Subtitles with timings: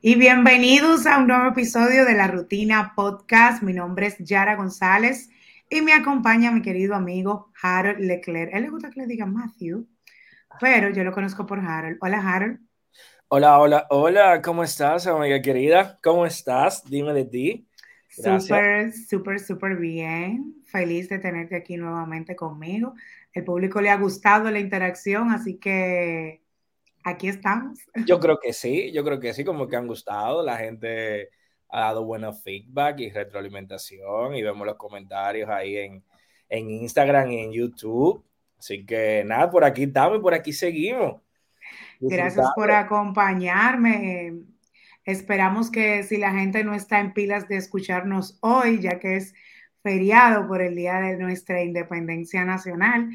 [0.00, 3.64] Y bienvenidos a un nuevo episodio de la Rutina Podcast.
[3.64, 5.28] Mi nombre es Yara González
[5.68, 8.54] y me acompaña mi querido amigo Harold Leclerc.
[8.54, 9.88] él le gusta que le diga Matthew,
[10.60, 11.98] pero yo lo conozco por Harold.
[12.00, 12.60] Hola, Harold.
[13.26, 15.98] Hola, hola, hola, ¿cómo estás, amiga querida?
[16.00, 16.84] ¿Cómo estás?
[16.88, 17.68] Dime de ti.
[18.08, 20.62] Súper, súper, súper bien.
[20.64, 22.94] Feliz de tenerte aquí nuevamente conmigo.
[23.32, 26.40] El público le ha gustado la interacción, así que
[27.08, 27.80] aquí estamos.
[28.06, 30.42] Yo creo que sí, yo creo que sí, como que han gustado.
[30.42, 31.30] La gente
[31.68, 36.04] ha dado buenos feedback y retroalimentación y vemos los comentarios ahí en,
[36.48, 38.24] en Instagram y en YouTube.
[38.58, 41.20] Así que nada, por aquí estamos y por aquí seguimos.
[42.00, 44.34] Gracias por acompañarme.
[45.04, 49.34] Esperamos que si la gente no está en pilas de escucharnos hoy, ya que es
[49.82, 53.08] feriado por el Día de nuestra Independencia Nacional,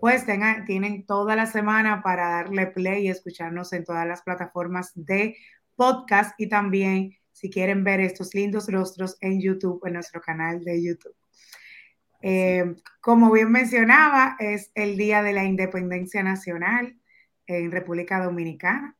[0.00, 4.92] pues tengan, tienen toda la semana para darle play y escucharnos en todas las plataformas
[4.94, 5.36] de
[5.76, 10.82] podcast y también si quieren ver estos lindos rostros en YouTube, en nuestro canal de
[10.82, 11.14] YouTube.
[12.22, 16.98] Eh, como bien mencionaba, es el Día de la Independencia Nacional
[17.46, 18.96] en República Dominicana.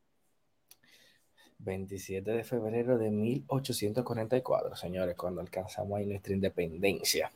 [1.58, 7.30] 27 de febrero de 1844, señores, cuando alcanzamos ahí nuestra independencia,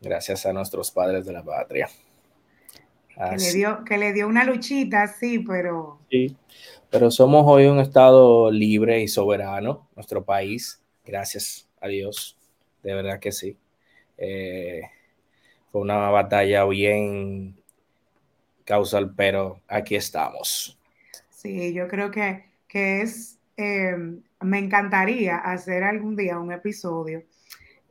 [0.00, 1.88] gracias a nuestros padres de la patria.
[3.18, 5.98] Que le, dio, que le dio una luchita, sí, pero...
[6.08, 6.36] Sí,
[6.88, 12.38] pero somos hoy un Estado libre y soberano, nuestro país, gracias a Dios,
[12.84, 13.56] de verdad que sí.
[14.16, 14.82] Eh,
[15.72, 17.56] fue una batalla bien
[18.64, 20.78] causal, pero aquí estamos.
[21.30, 23.96] Sí, yo creo que, que es, eh,
[24.40, 27.24] me encantaría hacer algún día un episodio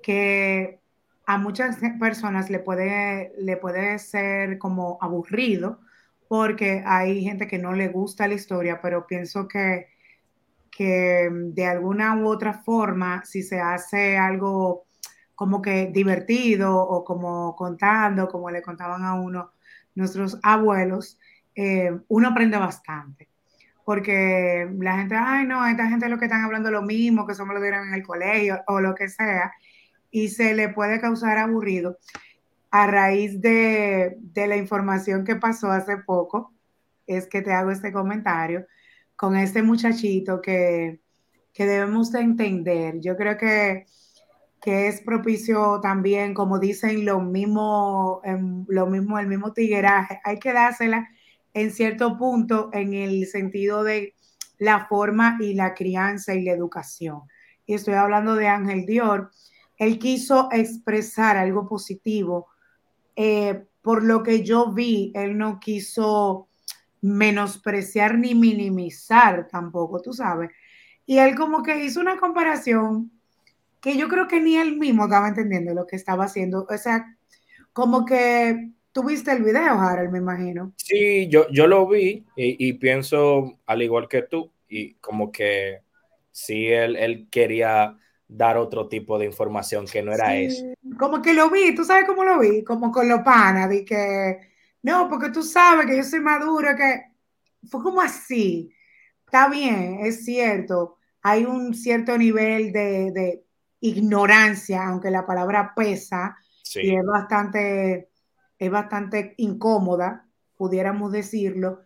[0.01, 0.79] que
[1.27, 5.81] a muchas personas le puede, le puede ser como aburrido
[6.29, 9.87] porque hay gente que no le gusta la historia, pero pienso que,
[10.71, 14.85] que de alguna u otra forma, si se hace algo
[15.35, 19.51] como que divertido o como contando, como le contaban a uno
[19.95, 21.19] nuestros abuelos,
[21.55, 23.27] eh, uno aprende bastante.
[23.83, 27.35] Porque la gente, ay, no, esta gente es lo que están hablando lo mismo, que
[27.35, 29.51] somos lo dieron en el colegio o lo que sea,
[30.11, 31.97] y se le puede causar aburrido
[32.71, 36.53] a raíz de, de la información que pasó hace poco,
[37.05, 38.65] es que te hago este comentario
[39.15, 40.99] con este muchachito que,
[41.53, 42.99] que debemos de entender.
[42.99, 43.85] Yo creo que
[44.61, 50.39] que es propicio también, como dicen, lo mismo, em, lo mismo, el mismo tigueraje, hay
[50.39, 51.07] que dársela
[51.53, 54.13] en cierto punto en el sentido de
[54.57, 57.21] la forma y la crianza y la educación.
[57.65, 59.31] Y estoy hablando de Ángel Dior.
[59.77, 62.47] Él quiso expresar algo positivo.
[63.15, 66.49] Eh, por lo que yo vi, él no quiso
[67.01, 70.49] menospreciar ni minimizar tampoco, tú sabes.
[71.05, 73.11] Y él como que hizo una comparación
[73.81, 76.67] que yo creo que ni él mismo estaba entendiendo lo que estaba haciendo.
[76.69, 77.15] O sea,
[77.71, 80.73] como que tuviste el video, Harold, me imagino.
[80.75, 85.81] Sí, yo, yo lo vi y, pienso al igual que tú, y como que
[86.31, 87.95] sí, él, él quería
[88.27, 90.65] dar otro tipo de información que no era eso.
[90.99, 94.39] Como que lo vi, tú sabes cómo lo vi, como con lo pana, de que
[94.83, 97.03] no, porque tú sabes que yo soy maduro, que
[97.69, 98.71] fue como así.
[99.25, 103.43] Está bien, es cierto, hay un cierto nivel de
[103.79, 106.37] ignorancia, aunque la palabra pesa
[106.75, 108.09] y es bastante,
[108.57, 111.83] es bastante incómoda, pudiéramos decirlo,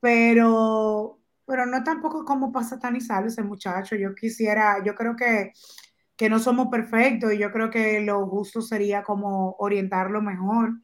[0.00, 1.20] pero,
[1.52, 3.94] pero no tampoco como para satanizarlo ese muchacho.
[3.94, 5.52] Yo quisiera, yo creo que,
[6.16, 10.80] que no somos perfectos y yo creo que lo justo sería como orientarlo mejor.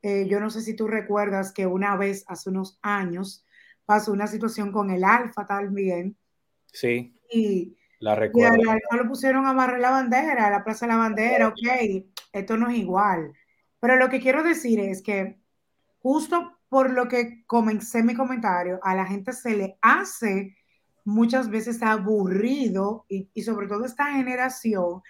[0.00, 3.44] Eh, yo no sé si tú recuerdas que una vez, hace unos años,
[3.84, 6.16] pasó una situación con el Alfa también.
[6.72, 7.14] Sí.
[7.30, 8.56] Y la recuerdo.
[8.56, 12.56] Y lo pusieron a barrer la bandera, a la Plaza de la Bandera, ok, esto
[12.56, 13.34] no es igual.
[13.80, 15.38] Pero lo que quiero decir es que
[15.98, 20.56] justo por lo que comencé mi comentario, a la gente se le hace
[21.04, 25.00] muchas veces aburrido y, y sobre todo esta generación,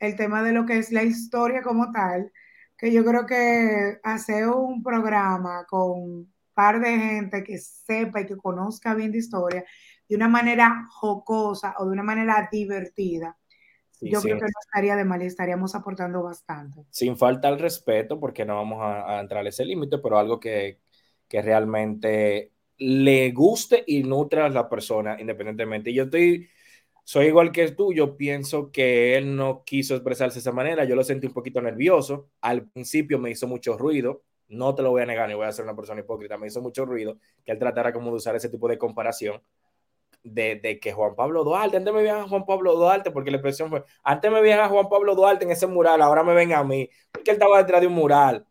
[0.00, 2.32] el tema de lo que es la historia como tal,
[2.76, 8.26] que yo creo que hacer un programa con un par de gente que sepa y
[8.26, 9.64] que conozca bien de historia,
[10.08, 13.38] de una manera jocosa o de una manera divertida,
[14.00, 16.84] yo creo que no estaría de mal y estaríamos aportando bastante.
[16.90, 20.80] Sin falta al respeto, porque no vamos a, entrar a ese límite, pero algo que,
[21.32, 25.92] que, realmente le guste y nutra a la persona independientemente.
[25.92, 26.48] Yo estoy,
[27.04, 30.96] soy igual que tú, yo pienso que él no quiso expresarse de esa manera, yo
[30.96, 35.02] lo sentí un poquito nervioso, al principio me hizo mucho ruido, no te lo voy
[35.02, 37.58] a negar, ni voy a ser una persona hipócrita, me hizo mucho ruido que él
[37.58, 39.42] tratara como de usar ese tipo de comparación,
[40.24, 43.70] de, que Juan Pablo Duarte, antes me veían a Juan Pablo Duarte, porque la expresión
[43.70, 46.62] fue, antes me veían a Juan Pablo Duarte en ese mural, ahora me ven a
[46.62, 48.46] mí, porque él estaba detrás de un mural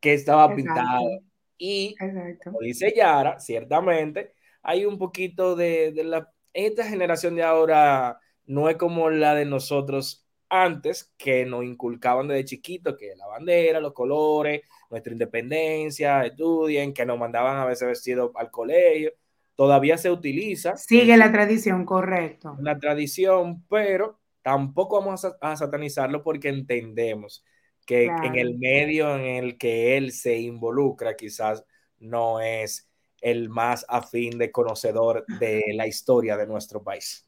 [0.00, 1.20] que estaba pintado.
[1.56, 1.94] Y,
[2.42, 8.68] como dice Yara, ciertamente, hay un poquito de, de la, esta generación de ahora no
[8.68, 13.92] es como la de nosotros antes, que nos inculcaban desde chiquitos, que la bandera, los
[13.92, 19.12] colores, nuestra independencia, estudien, que nos mandaban a veces vestidos al colegio
[19.56, 20.76] todavía se utiliza.
[20.76, 22.56] Sigue la tradición, correcto.
[22.60, 27.44] La tradición, pero tampoco vamos a, satanizarlo porque entendemos
[27.84, 31.64] que en el medio en el que él se involucra quizás
[31.98, 32.88] no es
[33.20, 37.26] el más afín de conocedor de la historia de nuestro país.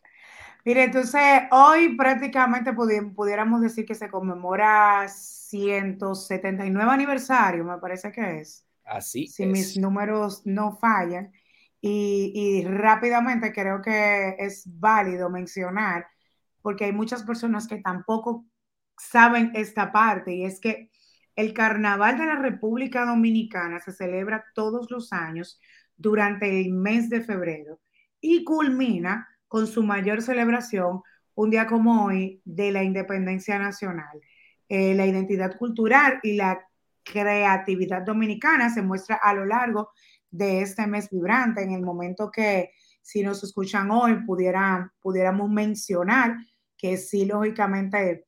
[0.65, 1.23] Mire, entonces
[1.53, 8.67] hoy prácticamente pudiéramos decir que se conmemora 179 aniversario, me parece que es.
[8.85, 11.33] Así si mis números no fallan.
[11.81, 16.09] Y, rápidamente creo que es válido mencionar,
[16.61, 18.45] porque hay muchas personas que tampoco
[18.99, 20.91] saben esta parte, y es que
[21.35, 25.61] el Carnaval de la República Dominicana se celebra todos los años
[25.97, 27.81] durante el mes de febrero
[28.21, 31.03] y culmina con su mayor celebración
[31.35, 34.19] un día como hoy de la independencia nacional.
[34.69, 36.67] Eh, la identidad cultural y la
[37.05, 39.91] creatividad dominicana se muestra a lo largo
[40.31, 46.37] de este mes vibrante, en el momento que si nos escuchan hoy pudiéramos mencionar
[46.77, 48.27] que sí, lógicamente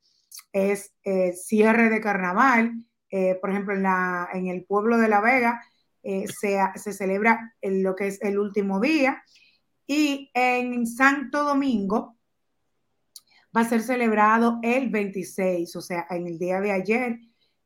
[0.53, 2.73] es eh, cierre de carnaval,
[3.11, 5.63] eh, por ejemplo, en, la, en el pueblo de La Vega
[6.03, 9.23] eh, se, se, celebra lo que es el último día.
[9.87, 12.17] Y en Santo Domingo
[13.57, 17.19] va a ser celebrado el 26, o sea, en el día de ayer.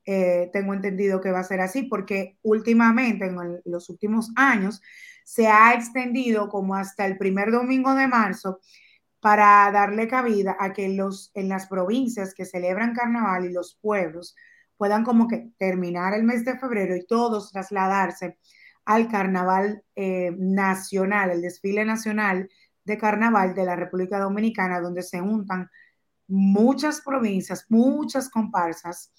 [0.04, 4.80] Tengo entendido que va a ser así, porque últimamente, en los últimos años,
[5.24, 8.60] se ha extendido como hasta el primer domingo de marzo
[9.22, 14.34] para darle cabida a que los, en las provincias que celebran carnaval y los pueblos
[14.76, 18.36] puedan como que terminar el mes de febrero y todos trasladarse
[18.84, 22.50] al carnaval eh, nacional, el desfile nacional
[22.82, 25.70] de carnaval de la República Dominicana, donde se juntan
[26.26, 29.12] muchas provincias, muchas comparsas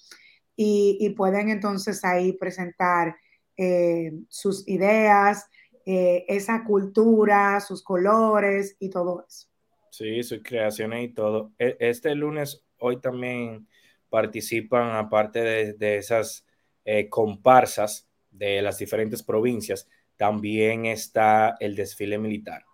[0.54, 3.16] y, pueden entonces ahí presentar
[3.56, 5.46] eh, sus ideas,
[5.86, 9.53] eh, esa cultura, sus colores y todo eso.
[9.96, 11.52] Sí, sus creaciones y todo.
[11.56, 13.68] E, este lunes, hoy también
[14.10, 16.44] participan, aparte de, esas
[16.84, 22.64] eh, comparsas de las diferentes provincias, también está el desfile militar.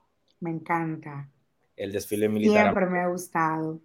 [0.41, 1.29] Me encanta.
[1.77, 2.63] El desfile militar.
[2.63, 3.83] Siempre me ha gustado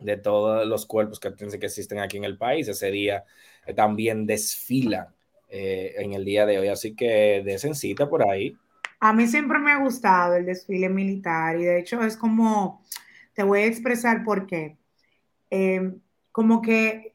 [0.00, 2.66] de todos los cuerpos que, que existen aquí en el país.
[2.66, 3.22] Ese día
[3.64, 5.06] eh, también desfilan
[5.48, 8.56] eh, en el día de hoy, así que desen cita por ahí.
[9.00, 12.82] A mí siempre me ha gustado el desfile militar y de hecho es como,
[13.34, 14.76] te voy a expresar por qué.
[15.50, 16.00] Em,
[16.32, 17.14] como que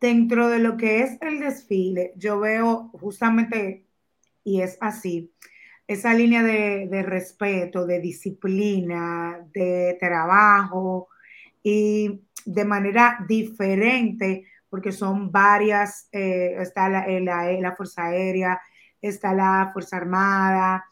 [0.00, 3.86] dentro de lo que es el desfile, yo veo justamente,
[4.44, 5.32] y es así,
[5.86, 11.08] esa línea de, de respeto, de disciplina, de trabajo,
[11.62, 18.60] y de manera diferente, porque son varias, eh, está la, eh, eh, la, Fuerza Aérea,
[19.00, 20.84] está la Fuerza Armada,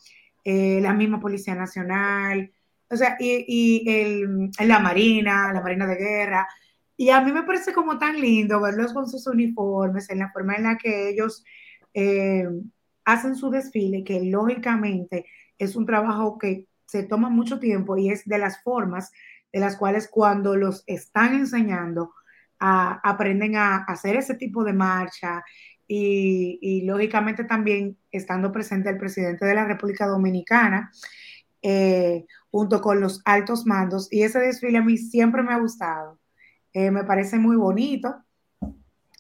[0.45, 2.53] la misma Policía Nacional,
[2.89, 6.49] o sea, y, el, la Marina, la Marina de Guerra.
[6.97, 10.55] Y a mí me parece como tan lindo verlos con sus uniformes, en la forma
[10.55, 11.45] en la que ellos
[13.05, 15.27] hacen su desfile, que lógicamente
[15.59, 19.13] es un trabajo que se toma mucho tiempo y es de las formas
[19.53, 22.13] de las cuales cuando los están enseñando
[22.59, 25.45] aprenden a hacer ese tipo de marcha
[25.89, 30.91] y, lógicamente también estando presente el presidente de la República Dominicana
[31.63, 36.19] eh, junto con los altos mandos y ese desfile a mí siempre me ha gustado,
[36.73, 38.15] eh, me parece muy bonito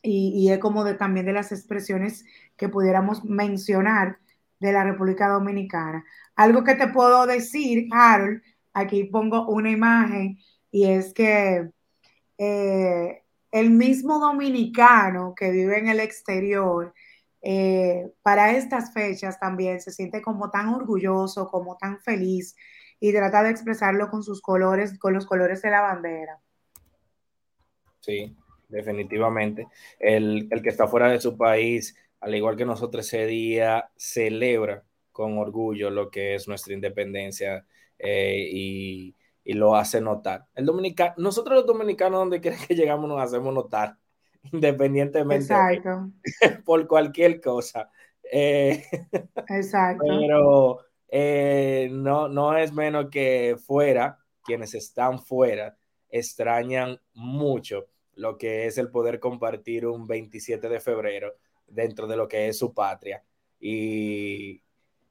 [0.02, 2.24] y, es como de, también de las expresiones
[2.56, 4.18] que pudiéramos mencionar
[4.60, 6.04] de la República Dominicana.
[6.36, 8.40] Algo que te puedo decir, Harold,
[8.72, 10.38] aquí pongo una imagen
[10.70, 11.70] y es que
[12.38, 16.92] eh, el mismo dominicano que vive en el exterior,
[17.42, 22.56] eh, para estas fechas también se siente como tan orgulloso, como tan feliz
[22.98, 26.40] y trata de expresarlo con sus colores, con los colores de la bandera.
[28.00, 28.36] Sí,
[28.68, 29.66] definitivamente.
[29.98, 34.82] El, el que está fuera de su país, al igual que nosotros ese día, celebra
[35.12, 37.64] con orgullo lo que es nuestra independencia
[37.98, 39.14] eh, y,
[39.54, 40.46] lo hace notar.
[40.54, 43.96] El dominicano, nosotros los dominicanos, donde quiera que llegamos, nos hacemos notar,
[44.52, 45.54] independientemente
[46.64, 47.90] por cualquier cosa.
[48.30, 48.84] Eh,
[49.48, 50.04] Exacto.
[50.04, 55.76] Pero, eh, no, no es menos que fuera, quienes están fuera,
[56.08, 61.34] extrañan mucho lo que es el poder compartir un 27 de febrero
[61.66, 63.22] dentro de lo que es su patria
[63.60, 64.62] y,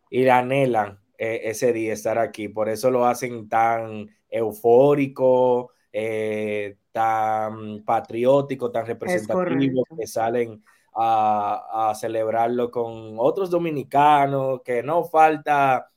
[0.10, 2.48] y anhelan eh, ese día estar aquí.
[2.50, 11.96] Por eso lo hacen tan eufórico, eh, tan patriótico, tan representativo, que salen a, a,
[11.96, 15.90] celebrarlo con otros dominicanos, que no falta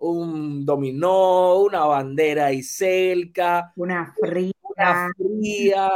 [0.00, 4.52] un dominó, una bandera y cerca, una fría.
[4.62, 5.90] Una fría.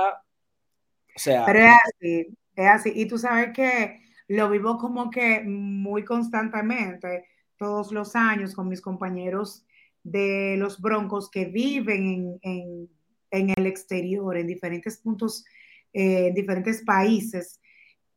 [1.16, 2.93] O sea, Pero es así, es así.
[2.95, 7.26] Y tú sabes que lo vivo como que muy constantemente,
[7.57, 9.65] todos los años, con mis compañeros
[10.03, 12.89] de los Broncos que viven en,
[13.31, 15.45] el exterior, en diferentes puntos,
[15.93, 17.61] eh, en diferentes países.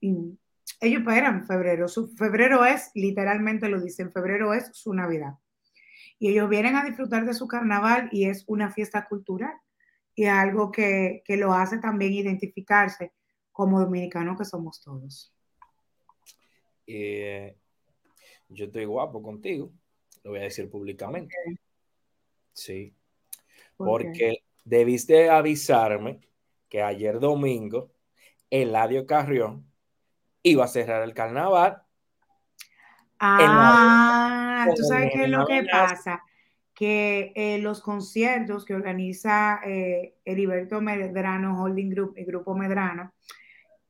[0.01, 1.87] Ellos esperan febrero.
[1.87, 5.35] Su, febrero es, literalmente lo dicen, febrero es su Navidad.
[6.19, 9.53] Y ellos vienen a disfrutar de su carnaval y es una fiesta cultural
[10.15, 13.13] y algo que, que lo hace también identificarse
[13.51, 15.33] como dominicanos que somos todos.
[16.87, 17.57] Eh,
[18.49, 19.71] yo estoy guapo contigo,
[20.23, 21.35] lo voy a decir públicamente.
[21.43, 21.55] Okay.
[22.53, 22.93] Sí,
[23.75, 26.19] ¿Por porque debiste avisarme
[26.69, 27.91] que ayer domingo
[28.49, 29.65] Eladio Carrión
[30.43, 31.81] iba a cerrar el carnaval.
[33.19, 36.23] Ah, tú sabes qué es lo que pasa,
[36.73, 43.13] que eh, los conciertos que organiza eh, Heriberto Medrano Holding Group, el Grupo Medrano,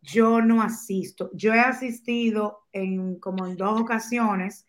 [0.08, 1.30] yo no asisto.
[1.34, 4.66] Yo he asistido en como en dos ocasiones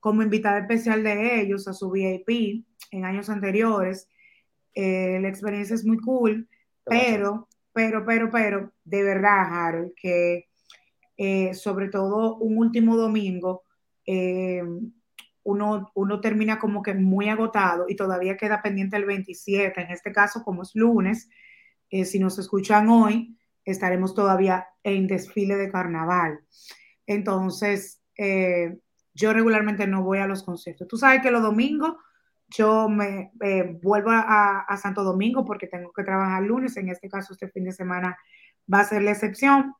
[0.00, 4.08] como invitada especial de ellos a su VIP en años anteriores.
[4.74, 6.48] Eh, la experiencia es muy cool,
[6.84, 10.48] pero, pero, pero, pero, de verdad, Harold, que
[11.16, 13.62] eh, sobre todo un último domingo,
[14.06, 14.62] eh,
[15.44, 19.80] uno, uno termina como que muy agotado y todavía queda pendiente el 27.
[19.80, 21.28] En este caso, como es lunes,
[21.90, 26.40] si nos escuchan hoy, estaremos todavía en desfile de carnaval.
[27.06, 28.78] Entonces, eh,
[29.14, 30.88] yo regularmente no voy a los conciertos.
[30.88, 31.96] Tú sabes que los domingos
[32.48, 36.76] yo me eh, vuelvo a, a, Santo Domingo porque tengo que trabajar lunes.
[36.76, 38.16] En este caso, este fin de semana
[38.72, 39.74] va a ser la excepción.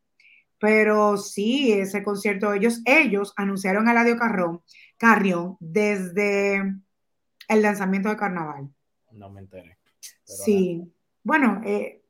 [0.59, 4.63] Pero sí, ese concierto, ellos, ellos anunciaron a Ladio Carrón,
[4.97, 6.63] Carrión desde
[7.49, 8.69] el lanzamiento de carnaval.
[9.11, 9.79] No me enteré.
[10.25, 10.91] sí, nada.
[11.25, 12.02] bueno, eh,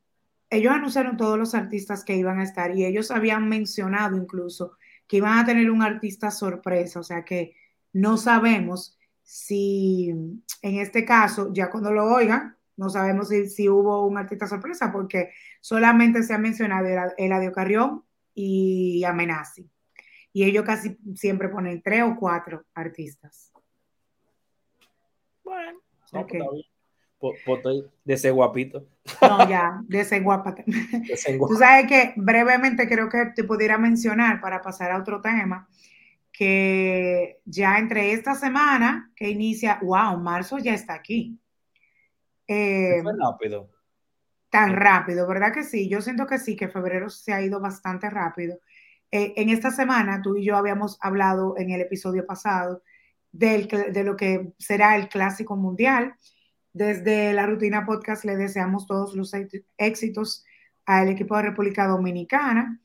[0.53, 4.77] ellos anunciaron todos los artistas que iban a estar y ellos habían mencionado incluso
[5.09, 7.57] que iban a tener un artista sorpresa, o sea que
[7.93, 10.43] no sabemos si en
[10.79, 15.31] este caso, ya cuando lo oigan, no sabemos si, si hubo un artista sorpresa porque
[15.61, 18.05] solamente se ha mencionado el, Eladio Carrión
[18.35, 19.69] y Amenazi.
[20.35, 23.53] Y ellos casi siempre ponen tres o cuatro artistas.
[25.45, 25.81] Bueno,
[26.13, 26.41] no, okay.
[27.45, 27.65] Pues,
[28.05, 28.85] de ese guapito.
[29.21, 30.65] No, ya, de ese guapate.
[31.49, 35.69] Tú sabes que brevemente creo que te pudiera mencionar para pasar a otro tema,
[36.33, 41.39] que ya entre esta semana que inicia, wow, marzo ya está aquí.
[42.49, 43.71] Eh, rápido.
[44.51, 45.89] Tan rápido, ¿verdad que sí?
[45.89, 48.59] Yo siento que sí, que febrero se ha ido bastante rápido.
[49.13, 52.83] Eh, en esta semana tú y yo habíamos hablado en el episodio pasado
[53.31, 56.17] del, de lo que será el clásico mundial
[56.73, 59.33] desde la rutina podcast le deseamos todos los
[59.77, 60.45] éxitos
[60.87, 62.81] al equipo de República Dominicana.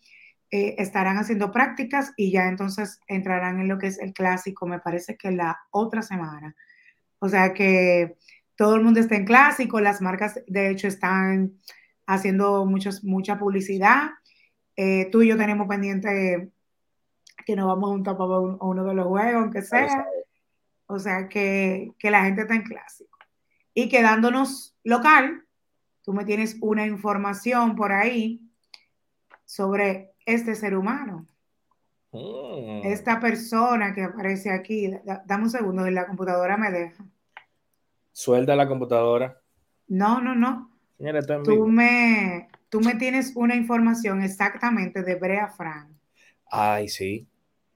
[0.50, 4.80] Eh, estarán haciendo prácticas y ya entonces entrarán en lo que es el clásico, me
[4.80, 6.56] parece que la otra semana.
[7.20, 8.18] O sea que
[8.56, 11.60] todo el mundo está en clásico, las marcas de hecho están
[12.06, 14.12] haciendo muchos, mucha publicidad.
[14.76, 16.52] Eh, tú y yo tenemos pendiente
[17.46, 20.06] que nos vamos juntos a uno de los juegos, aunque sea.
[20.90, 23.17] O sea que, que la gente está en clásico.
[23.80, 25.46] Y quedándonos local,
[26.02, 28.42] tú me tienes una información por ahí
[29.46, 31.28] sobre este ser humano.
[32.12, 32.88] Mm.
[32.88, 34.92] Esta persona que aparece aquí,
[35.28, 37.06] dame un segundo, la computadora me deja.
[38.12, 39.40] Suelta la computadora.
[39.88, 40.72] No, no, no.
[40.98, 45.96] Señora, tú, me, tú me tienes una información exactamente de Brea Fran.
[46.50, 47.28] Ay, sí.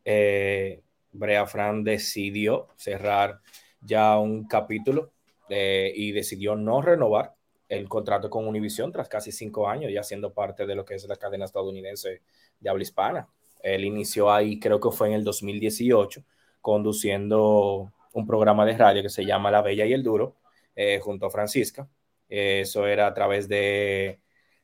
[0.03, 0.81] Eh,
[1.11, 3.39] Brea Fran decidió cerrar
[3.81, 5.11] ya un capítulo
[5.51, 7.35] eh, y decidió no renovar
[7.67, 11.07] el contrato con Univision tras casi cinco años ya siendo parte de lo que es
[11.07, 12.21] la cadena estadounidense
[12.59, 13.29] de habla hispana.
[13.61, 16.23] Él inició ahí, creo que fue en el 2018,
[16.61, 20.35] conduciendo un programa de radio que se llama La Bella y el Duro,
[20.75, 21.89] eh, junto a Francisca.
[22.29, 24.21] Eso era a través de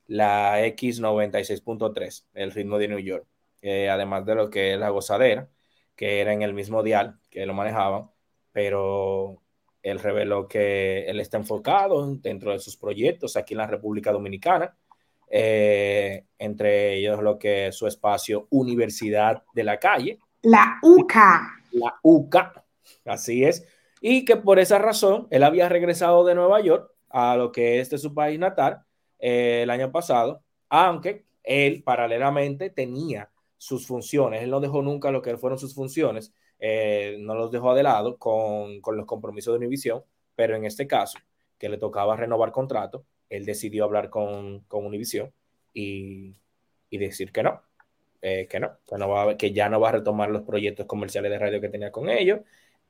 [0.07, 3.27] la X96.3, el ritmo de New York.
[3.61, 5.49] Eh, además de lo que es la gozadera,
[5.95, 8.09] que era en el mismo dial que lo manejaban,
[8.51, 9.41] pero
[9.89, 14.75] él reveló que él está enfocado dentro de sus proyectos aquí en la República Dominicana,
[15.29, 20.19] eh, entre ellos lo que es su espacio Universidad de la Calle.
[20.41, 21.41] La UCA.
[21.71, 22.65] La UCA,
[23.05, 23.65] así es.
[24.01, 27.89] Y que por esa razón él había regresado de Nueva York a lo que es
[27.89, 28.83] de su país natal
[29.19, 35.21] eh, el año pasado, aunque él paralelamente tenía sus funciones, él no dejó nunca lo
[35.21, 39.65] que fueron sus funciones, eh, no los dejó de lado con, con los compromisos de
[39.65, 40.03] Univision,
[40.35, 41.19] pero en este caso,
[41.57, 45.31] que le tocaba renovar contrato, él decidió hablar con, con Univision
[45.73, 46.35] y,
[46.89, 47.61] y, decir que no,
[48.21, 51.31] eh, que no, que, no va, que ya no va a retomar los proyectos comerciales
[51.31, 52.41] de radio que tenía con ellos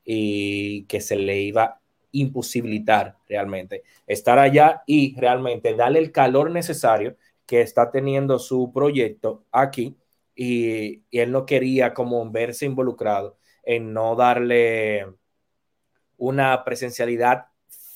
[0.04, 1.80] y que se le iba
[2.12, 9.44] imposibilitar realmente estar allá y realmente darle el calor necesario que está teniendo su proyecto
[9.52, 9.96] aquí.
[10.34, 15.06] Y, y, él no quería como verse involucrado en no darle
[16.16, 17.48] una presencialidad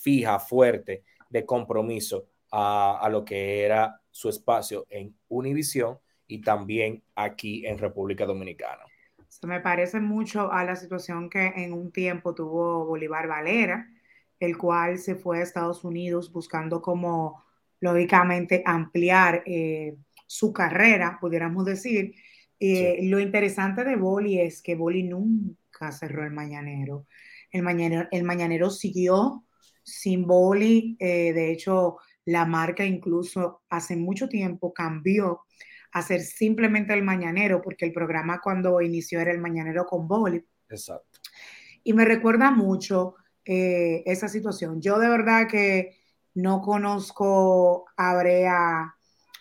[0.02, 7.02] fija, fuerte, de compromiso a, a lo que era su espacio en Univisión y también
[7.14, 8.82] aquí en República Dominicana.
[9.28, 13.88] Se me parece mucho a la situación que en un tiempo tuvo Bolívar Valera,
[14.38, 17.42] el cual se fue a Estados Unidos buscando como,
[17.80, 22.14] lógicamente, ampliar eh, su carrera, pudiéramos decir.
[22.60, 23.08] Eh, sí.
[23.08, 27.06] Lo interesante de Boli es que Boli nunca cerró el mañanero.
[27.50, 29.44] El mañanero, el mañanero siguió
[29.82, 30.96] sin Boli.
[31.00, 35.40] Eh, de hecho, la marca incluso hace mucho tiempo cambió
[35.92, 40.44] a ser simplemente el mañanero, porque el programa cuando inició era el mañanero con Boli.
[40.68, 41.20] Exacto.
[41.84, 44.80] Y me recuerda mucho eh, esa situación.
[44.80, 45.96] Yo de verdad que
[46.34, 48.94] no conozco a Brea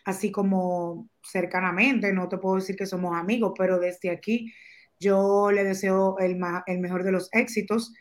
[0.04, 4.52] así como cercanamente, no te puedo decir que somos amigos, pero desde aquí
[5.01, 7.93] yo le deseo el, el mejor de los éxitos.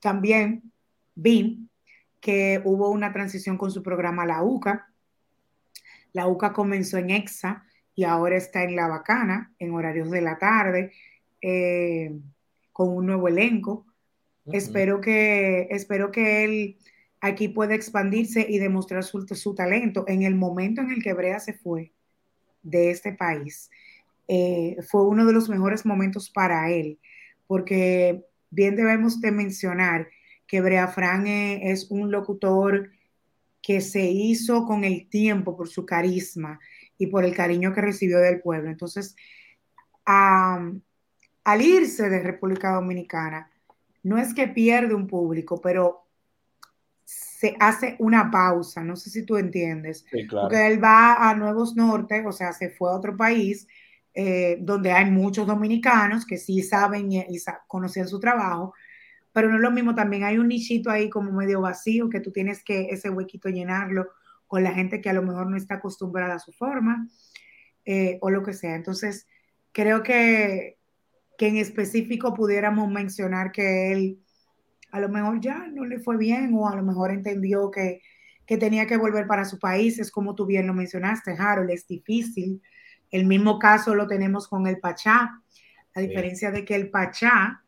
[0.00, 0.70] También
[1.14, 1.66] vi
[2.20, 4.86] que hubo una transición con su programa La UCA.
[6.12, 10.38] La UCA comenzó en EXA y ahora está en La Bacana, en horarios de la
[10.38, 10.92] tarde,
[11.40, 12.20] eh,
[12.70, 13.86] con un nuevo elenco.
[14.44, 14.56] Uh -huh.
[14.56, 16.78] Espero, que, espero que él
[17.20, 20.04] aquí pueda expandirse y demostrar su, su, talento.
[20.06, 21.92] En el momento en el que Brea se fue
[22.62, 23.70] de este país,
[24.28, 26.98] eh, fue uno de los mejores momentos para él,
[27.46, 30.08] porque bien debemos de mencionar
[30.46, 32.90] que Brea Fran eh, es un locutor
[33.62, 36.58] que se hizo con el tiempo por su carisma
[36.98, 38.70] y por el cariño que recibió del pueblo.
[38.70, 39.16] Entonces,
[40.06, 40.80] um,
[41.44, 43.50] al irse de República Dominicana,
[44.02, 46.06] no es que pierde un público, pero
[47.04, 50.48] se hace una pausa, no sé si tú entiendes, sí, claro.
[50.48, 53.66] porque él va a Nuevos Norte, o sea, se fue a otro país
[54.14, 58.74] eh, donde hay muchos dominicanos que sí saben y, y conocían su trabajo,
[59.32, 62.30] pero no es lo mismo, también hay un nichito ahí como medio vacío que tú
[62.30, 64.08] tienes que ese huequito llenarlo
[64.46, 67.08] con la gente que a lo mejor no está acostumbrada a su forma
[67.86, 68.74] eh, o lo que sea.
[68.74, 69.26] Entonces,
[69.72, 70.78] creo que,
[71.38, 74.18] que en específico pudiéramos mencionar que él
[74.90, 78.02] a lo mejor ya no le fue bien o a lo mejor entendió que,
[78.44, 79.98] que tenía que volver para su país.
[79.98, 82.60] Es como tú bien lo mencionaste, Harold, es difícil.
[83.12, 85.40] El mismo caso lo tenemos con el Pachá,
[85.94, 87.62] a diferencia de que el Pachá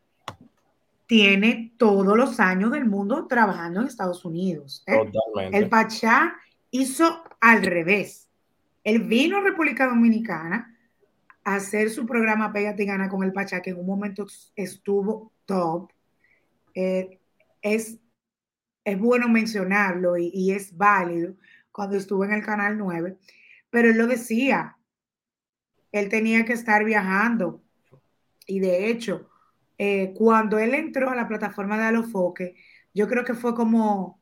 [1.06, 4.82] tiene todos los años del mundo trabajando en Estados Unidos.
[4.86, 4.96] ¿eh?
[4.96, 5.58] Totalmente.
[5.58, 6.34] El Pachá
[6.70, 8.30] hizo al revés.
[8.82, 10.74] Él vino a República Dominicana
[11.44, 14.26] a hacer su programa Pégate y Gana con el Pachá, que en un momento
[14.56, 15.92] estuvo top.
[16.74, 17.20] Eh,
[17.60, 17.98] es,
[18.82, 21.34] es bueno mencionarlo y, y, es válido
[21.70, 23.16] cuando estuvo en el Canal 9,
[23.70, 24.76] pero él lo decía,
[25.94, 27.62] él tenía que estar viajando
[28.48, 29.28] y de hecho,
[29.78, 32.56] eh, cuando él entró a la plataforma de Alofoque,
[32.92, 34.20] yo creo que fue como,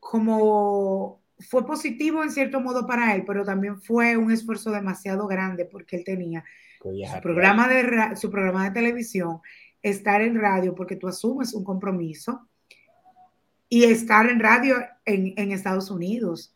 [0.00, 5.66] como, fue positivo en cierto modo para él, pero también fue un esfuerzo demasiado grande
[5.66, 6.42] porque él tenía
[6.80, 9.40] su programa, de, su programa de televisión,
[9.82, 12.48] estar en radio porque tú asumes un compromiso
[13.68, 16.54] y estar en radio en, en Estados Unidos.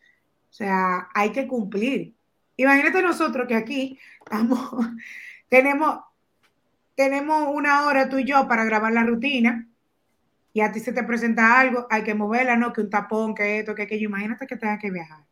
[0.49, 2.15] O sea, hay que cumplir.
[2.61, 4.59] Imagínate nosotros que aquí estamos,
[5.49, 5.99] tenemos
[6.93, 9.65] tenemos una hora tú y yo para grabar la rutina
[10.51, 13.59] y a ti se te presenta algo, hay que moverla, no, que un tapón, que
[13.59, 14.09] esto, que aquello.
[14.09, 15.23] Imagínate que tengas que viajar.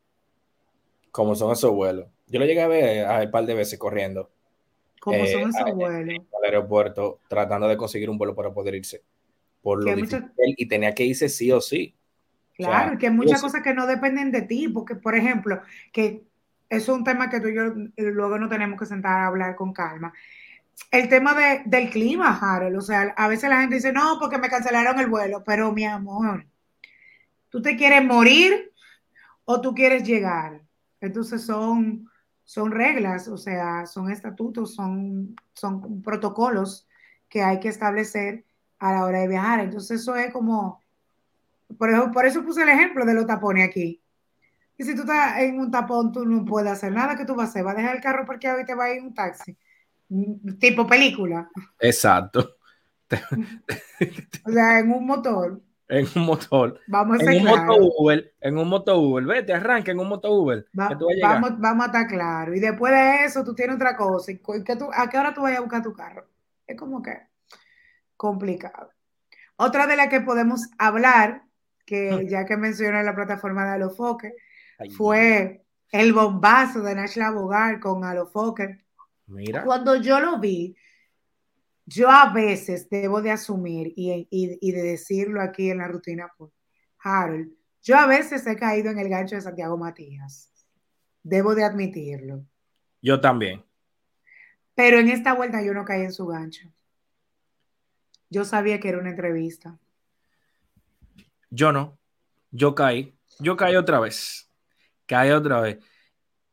[1.11, 2.07] Como son esos vuelos.
[2.27, 4.31] Yo lo llegué a ver a un par de veces corriendo.
[5.01, 6.25] Como eh, son esos vuelos.
[6.37, 9.03] Al aeropuerto, tratando de conseguir un vuelo para poder irse.
[9.61, 10.33] Por lo difícil, mucha...
[10.37, 11.93] y tenía que irse sí o sí.
[12.55, 15.61] Claro, o sea, que hay muchas cosas que no dependen de ti, porque, por ejemplo,
[15.91, 16.26] que
[16.69, 19.73] es un tema que tú y yo luego no tenemos que sentar a hablar con
[19.73, 20.13] calma
[20.91, 22.77] el tema de, del clima, Harold.
[22.77, 25.85] O sea, a veces la gente dice, no, porque me cancelaron el vuelo, pero mi
[25.85, 26.45] amor,
[27.49, 28.71] ¿tú te quieres morir
[29.45, 30.61] o tú quieres llegar?
[31.01, 32.09] Entonces son,
[32.43, 36.87] son reglas, o sea, son estatutos, son, son protocolos
[37.29, 38.45] que hay que establecer
[38.79, 39.59] a la hora de viajar.
[39.59, 40.81] Entonces eso es como,
[41.77, 44.01] por eso, por eso puse el ejemplo de los tapones aquí.
[44.77, 47.47] Y si tú estás en un tapón, tú no puedes hacer nada que tú vas
[47.47, 47.63] a hacer.
[47.63, 49.57] ¿Vas a dejar el carro parqueado y te vas a ir en un taxi?
[50.59, 51.49] Tipo película.
[51.79, 52.57] Exacto.
[54.45, 55.61] o sea, en un motor.
[55.89, 56.79] En un motor.
[56.87, 59.23] Vamos a en un moto Uber, en un moto Uber.
[59.23, 60.67] Vete, arranca en un moto Uber.
[60.73, 62.53] vamos, vamos a estar claro.
[62.53, 64.31] Y después de eso, tú tienes otra cosa.
[64.31, 66.27] ¿Y que tú, ¿A qué hora tú vas a buscar tu carro?
[66.67, 67.17] Es como que
[68.17, 68.91] complicado.
[69.55, 71.43] Otra de las que podemos hablar,
[71.85, 74.33] que ya que mencioné la plataforma de Alofoque,
[74.95, 78.85] fue el bombazo de Nashla Bogar con Alofoque.
[79.27, 79.63] Mira.
[79.63, 80.75] Cuando yo lo vi,
[81.85, 86.51] yo a veces debo de asumir y, de decirlo aquí en la rutina, pues,
[86.99, 90.51] Harold, yo a veces he caído en el gancho de Santiago Matías.
[91.23, 92.45] Debo de admitirlo.
[93.01, 93.63] Yo también.
[94.75, 96.69] Pero en esta vuelta yo no caí en su gancho.
[98.29, 99.79] Yo sabía que era una entrevista.
[101.49, 101.97] Yo no.
[102.51, 103.17] Yo caí.
[103.39, 104.46] Yo caí otra vez.
[105.07, 105.79] Caí otra vez.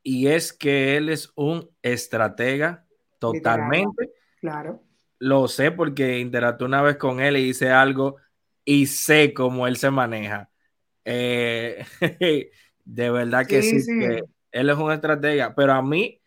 [0.02, 2.86] Y es que él es un estratega
[3.18, 4.12] totalmente.
[4.40, 4.82] claro.
[5.18, 8.16] Lo sé porque interactué una vez con él y hice algo
[8.64, 10.50] y sé cómo él se maneja.
[11.04, 11.84] Eh,
[12.84, 16.20] de verdad que sí, que él es un estratega, pero a mí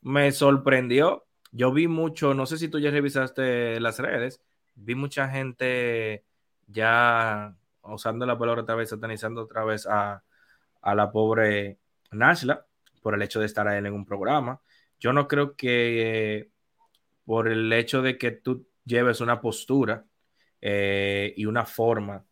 [0.00, 1.26] me sorprendió.
[1.50, 4.42] Yo vi mucho, no sé si tú ya revisaste las redes,
[4.74, 6.24] vi mucha gente
[6.66, 10.22] ya usando la palabra otra vez, satanizando otra vez a,
[10.82, 11.78] la pobre
[12.12, 12.66] Nashla
[13.02, 14.60] por el hecho de estar en un programa.
[14.98, 16.50] Yo no creo que
[17.24, 20.04] por el hecho de que tú lleves una postura
[20.60, 22.24] eh, y una forma,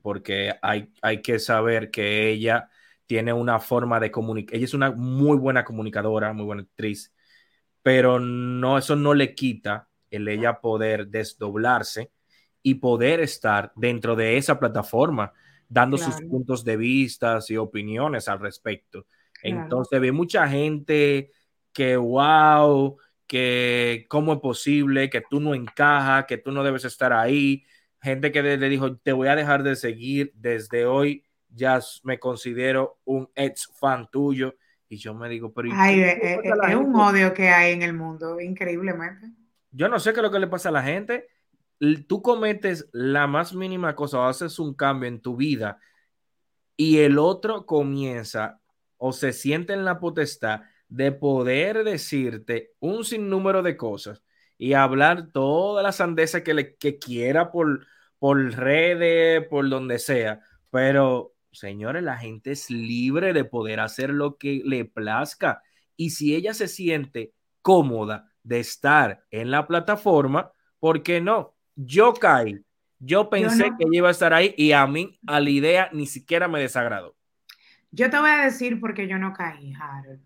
[0.00, 2.70] porque hay, hay que saber que ella
[3.06, 7.12] tiene una forma de comunicar, ella es una muy buena comunicadora, muy buena actriz,
[7.82, 12.12] pero no, eso no le quita el ella poder desdoblarse
[12.62, 15.32] y poder estar dentro de esa plataforma
[15.68, 19.06] dando sus puntos de vista y opiniones al respecto.
[19.42, 21.30] Entonces ve mucha gente
[21.72, 27.12] que, wow, que cómo es posible, que tú no encajas, que tú no debes estar
[27.12, 27.64] ahí.
[28.00, 32.98] Gente que le dijo, te voy a dejar de seguir desde hoy, ya me considero
[33.04, 34.56] un ex fan tuyo.
[34.88, 35.68] Y yo me digo, pero...
[35.74, 39.26] Ay, eh, eh, es un odio que hay en el mundo, increíblemente
[39.70, 41.28] yo no sé qué es lo que le pasa a la gente.
[42.06, 45.78] Tú cometes la más mínima cosa o haces un cambio en tu vida
[46.76, 48.60] y el otro comienza
[48.96, 54.22] o se siente en la potestad de poder decirte un sinnúmero de cosas
[54.56, 57.86] y hablar todas las sandezas que, le, que quiera por,
[58.18, 60.40] por redes, por donde sea.
[60.70, 65.62] Pero, señores, la gente es libre de poder hacer lo que le plazca.
[65.96, 71.57] Y si ella se siente cómoda de estar en la plataforma, ¿por qué no?
[71.80, 72.60] Yo caí.
[72.98, 76.48] Yo pensé que iba a estar ahí y a mí, a la idea, ni siquiera
[76.48, 77.14] me desagradó.
[77.92, 80.20] Yo te voy a decir por qué yo no caí, Harold.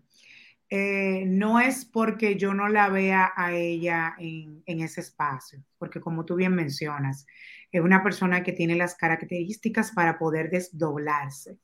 [0.69, 6.01] Eh, no es porque yo no la vea a ella en, en, ese espacio, porque
[6.01, 7.27] como tú bien mencionas,
[7.71, 11.59] es una persona que tiene las características para poder desdoblarse.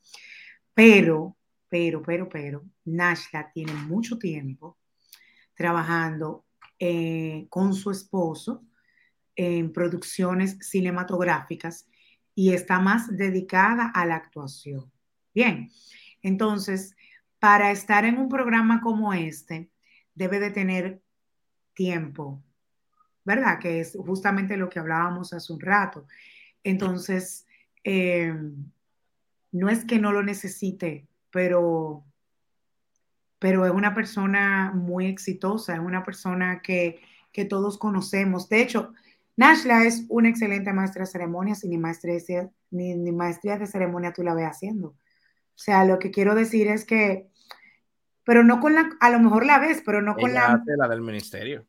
[0.72, 1.36] Pero,
[1.68, 4.78] pero, pero, pero, Nashla tiene mucho tiempo
[5.54, 6.46] trabajando
[6.78, 8.64] eh, con su esposo
[9.40, 11.88] en producciones cinematográficas
[12.34, 14.92] y está más dedicada a la actuación.
[15.34, 15.70] Bien,
[16.20, 16.94] entonces,
[17.38, 19.70] para estar en un programa como este,
[20.14, 21.02] debe de tener
[21.72, 22.42] tiempo,
[23.24, 23.58] ¿verdad?
[23.58, 26.06] Que es justamente lo que hablábamos hace un rato.
[26.62, 27.46] Entonces,
[27.82, 28.34] eh,
[29.52, 32.04] no es que no lo necesite, pero
[33.38, 37.00] pero es una persona muy exitosa, es una persona que,
[37.48, 38.50] todos conocemos.
[38.50, 38.92] De hecho,
[39.40, 44.22] Nashla es una excelente maestra de ceremonias y ni maestría, ni, maestría de ceremonia tú
[44.22, 44.88] la ves haciendo.
[44.88, 47.28] O sea, lo que quiero decir es que,
[48.24, 50.62] pero no con la, a lo mejor la ves, pero no con la...
[50.64, 51.66] la del ministerio.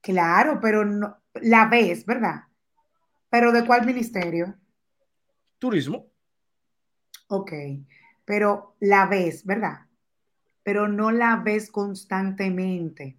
[0.00, 2.44] Claro, pero no, la ves, ¿verdad?
[3.28, 4.56] Pero ¿de cuál ministerio?
[5.58, 6.06] Turismo.
[7.28, 7.52] Ok,
[8.24, 9.80] pero la ves, ¿verdad?
[10.62, 13.16] pero no la ves constantemente.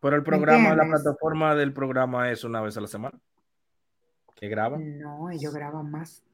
[0.00, 3.18] Pero el programa, la plataforma del programa es una vez a la semana.
[4.34, 4.98] ¿Que graban?
[4.98, 6.24] No, ellos graban más.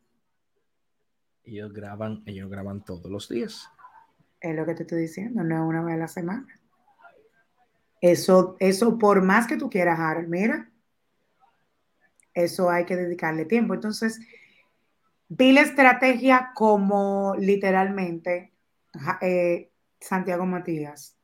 [1.45, 3.69] Ellos graban, ellos graban todos los días.
[4.41, 6.47] Es lo que te estoy diciendo, no es una vez a la semana.
[8.01, 10.71] Eso, eso por más que tú quieras, Harold, mira,
[12.33, 13.75] eso hay que dedicarle tiempo.
[13.75, 14.21] Entonces,
[15.29, 18.53] vi la estrategia como literalmente
[19.21, 21.17] eh, Santiago Matías.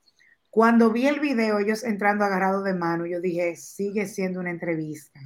[0.50, 5.20] Cuando vi el video, ellos entrando agarrados de mano, yo dije, sigue siendo una entrevista.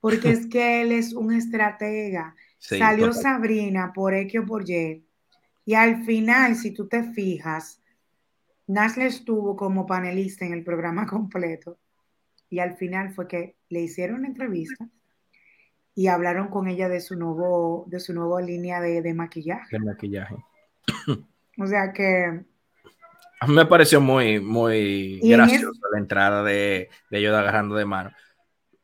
[0.00, 2.34] Porque es que él es un estratega.
[2.58, 5.04] Salió Sabrina por X o por Y.
[5.64, 7.80] Y al final, si tú te fijas,
[8.66, 11.78] Nasle estuvo como panelista en el programa completo.
[12.50, 14.88] Y al final fue que le hicieron una entrevista
[15.94, 19.76] y hablaron con ella de su nuevo, de su nueva línea de, maquillaje.
[19.76, 20.36] De maquillaje.
[21.58, 22.44] O sea que.
[23.40, 28.12] A mí me pareció muy, muy graciosa la entrada de, de ellos agarrando de mano.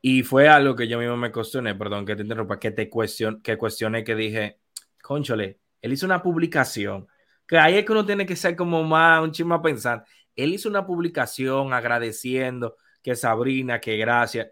[0.07, 3.41] Y fue algo que yo mismo me cuestioné, perdón que te interrumpa, que te cuestion,
[3.41, 4.59] que cuestioné, que dije,
[5.01, 7.07] conchole, él hizo una publicación,
[7.47, 10.05] que ahí es que uno tiene que ser como más, un chisme a pensar.
[10.35, 14.49] Él hizo una publicación agradeciendo que Sabrina, que gracias,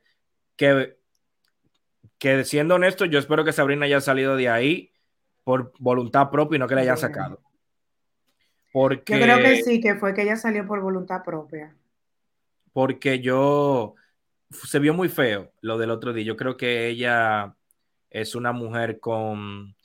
[0.55, 0.97] que,
[2.17, 4.91] que siendo honesto, yo espero que Sabrina haya salido de ahí
[5.43, 7.43] por voluntad propia y no que la hayan sacado.
[8.71, 11.75] Porque, yo creo que sí, que fue que ella salió por voluntad propia.
[12.73, 13.93] Porque yo,
[14.53, 16.25] se vio muy feo lo del otro día.
[16.25, 17.55] Yo creo que ella
[18.09, 19.75] es una mujer con,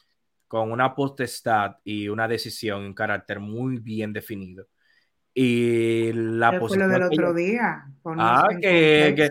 [0.46, 4.66] con una potestad y una decisión, un carácter muy bien definido.
[5.34, 7.84] Y la ¿Qué fue lo del otro día?
[8.04, 9.30] Ah, que, que,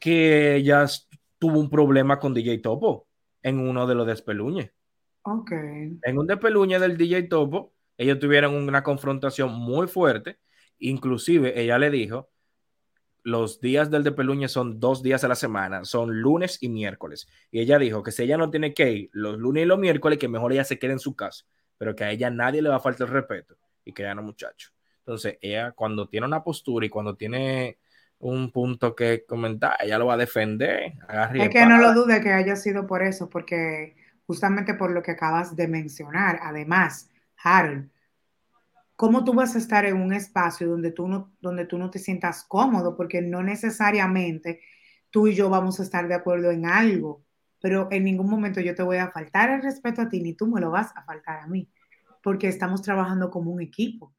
[0.00, 0.86] que, ella
[1.38, 3.06] tuvo un problema con DJ Topo
[3.42, 4.72] en uno de los despeluñes.
[5.22, 5.52] Ok.
[6.02, 10.38] En un despeluñe del DJ Topo, ellos tuvieron una confrontación muy fuerte.
[10.78, 12.30] Inclusive ella le dijo
[13.24, 17.26] los días del de Peluña son dos días a la semana, son lunes y miércoles.
[17.50, 20.18] Y ella dijo que si ella no tiene que ir los lunes y los miércoles,
[20.18, 21.44] que mejor ella se quede en su casa,
[21.78, 24.22] pero que a ella nadie le va a faltar el respeto y que ella no,
[24.22, 24.70] muchacho.
[24.98, 27.78] Entonces, ella cuando tiene una postura y cuando tiene
[28.18, 30.92] un punto que comentar, ella lo va a defender.
[31.34, 35.12] Es que no lo dude que haya sido por eso, porque justamente por lo que
[35.12, 37.10] acabas de mencionar, además,
[37.42, 37.90] Harold,
[38.96, 41.98] ¿cómo tú vas a estar en un espacio donde tú no, donde tú no te
[41.98, 42.96] sientas cómodo?
[42.96, 44.60] Porque no necesariamente
[45.10, 47.24] tú y yo vamos a estar de acuerdo en algo,
[47.60, 50.46] pero en ningún momento yo te voy a faltar el respeto a ti, ni tú
[50.46, 51.70] me lo vas a faltar a mí,
[52.22, 54.14] porque estamos trabajando como un equipo.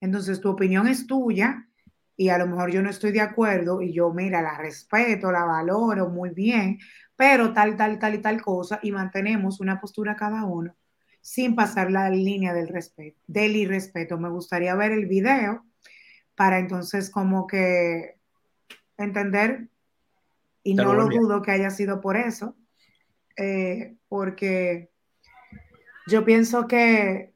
[0.00, 1.68] Entonces, tu opinión es tuya
[2.16, 5.44] y a lo mejor yo no estoy de acuerdo y yo, mira, la respeto, la
[5.44, 6.78] valoro muy bien,
[7.16, 10.74] pero tal, tal, tal y tal cosa y mantenemos una postura cada uno
[11.24, 14.18] sin pasar la línea del respeto, del irrespeto.
[14.18, 15.64] Me gustaría ver el video
[16.34, 18.18] para entonces como que
[18.98, 19.70] entender,
[20.62, 22.54] y no lo dudo que haya sido por eso,
[23.38, 24.90] eh, porque
[26.06, 27.32] yo pienso que,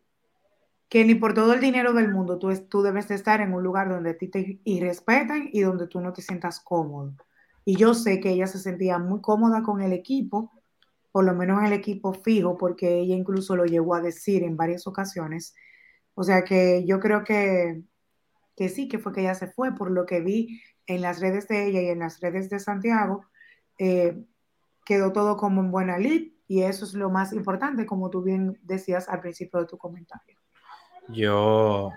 [0.90, 3.62] que ni por todo el dinero del mundo tú, tú debes de estar en un
[3.62, 7.14] lugar donde a ti te irrespetan y donde tú no te sientas cómodo.
[7.64, 10.52] Y yo sé que ella se sentía muy cómoda con el equipo,
[11.18, 14.56] por lo menos en el equipo fijo, porque ella incluso lo llegó a decir en
[14.56, 15.52] varias ocasiones.
[16.14, 17.82] O sea que yo creo que,
[18.54, 21.48] que sí, que fue que ella se fue, por lo que vi en las redes
[21.48, 23.24] de ella y en las redes de Santiago,
[23.80, 24.16] eh,
[24.86, 28.56] quedó todo como en buena lid y eso es lo más importante, como tú bien
[28.62, 30.38] decías al principio de tu comentario.
[31.08, 31.90] Yo,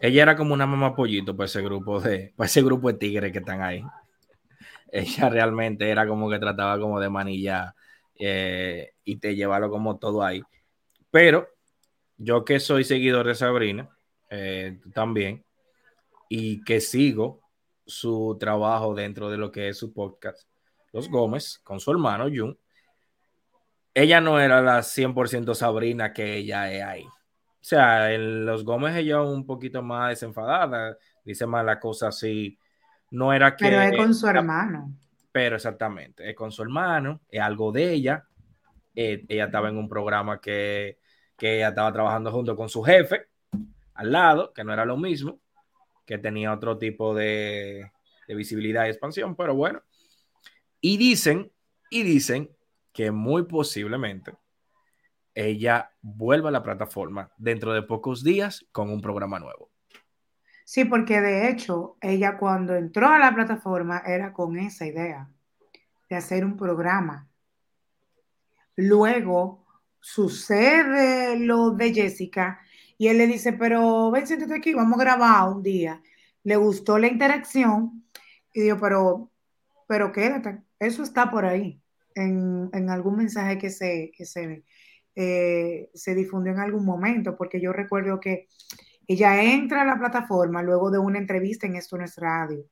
[0.00, 3.32] ella era como una mamá pollito para ese grupo de, para ese grupo de tigres
[3.32, 3.84] que están ahí.
[4.90, 7.74] Ella realmente era como que trataba como de manilla
[8.20, 10.42] eh, y te llevarlo como todo ahí.
[11.10, 11.48] Pero
[12.18, 13.88] yo que soy seguidor de Sabrina,
[14.28, 15.44] eh, también,
[16.28, 17.40] y que sigo
[17.86, 20.46] su trabajo dentro de lo que es su podcast,
[20.92, 22.56] Los Gómez, con su hermano Jun,
[23.94, 27.04] ella no era la 100% Sabrina que ella es ahí.
[27.04, 32.58] O sea, en Los Gómez ella un poquito más desenfadada, dice más la cosa así.
[33.10, 33.64] No era que...
[33.64, 34.92] Pero es con su hermano.
[35.32, 38.24] Pero exactamente, es con su hermano, es algo de ella.
[38.94, 40.98] Eh, ella estaba en un programa que,
[41.36, 43.28] que ella estaba trabajando junto con su jefe
[43.94, 45.40] al lado, que no era lo mismo,
[46.06, 47.92] que tenía otro tipo de,
[48.26, 49.82] de visibilidad y expansión, pero bueno.
[50.80, 51.52] Y dicen,
[51.90, 52.50] y dicen
[52.92, 54.32] que muy posiblemente
[55.34, 59.70] ella vuelva a la plataforma dentro de pocos días con un programa nuevo.
[60.70, 65.28] Sí, porque de hecho, ella cuando entró a la plataforma era con esa idea
[66.08, 67.28] de hacer un programa.
[68.76, 69.66] Luego
[69.98, 72.60] sucede lo de Jessica
[72.96, 76.00] y él le dice, pero ven, siéntate aquí, vamos a grabar un día.
[76.44, 78.04] Le gustó la interacción
[78.54, 79.28] y dijo, pero,
[79.88, 81.82] pero quédate, eso está por ahí,
[82.14, 84.62] en, algún mensaje que se, que se,
[85.16, 88.46] eh, se difundió en algún momento, porque yo recuerdo que
[89.12, 92.64] ella entra a la plataforma luego de una entrevista en Esto no es radio.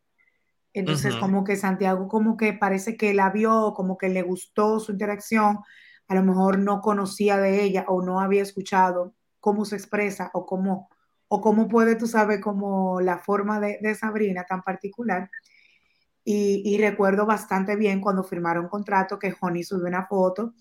[0.72, 4.92] Entonces, como que Santiago como que parece que la vio, como que le gustó su
[4.92, 5.58] interacción,
[6.06, 10.46] a lo mejor no conocía de ella o no había escuchado cómo se expresa o
[10.46, 10.88] cómo,
[11.26, 15.28] o cómo puede, tú sabes, como la forma de, de Sabrina tan particular.
[16.22, 20.54] Y, y recuerdo bastante bien cuando firmaron contrato que Honey subió una foto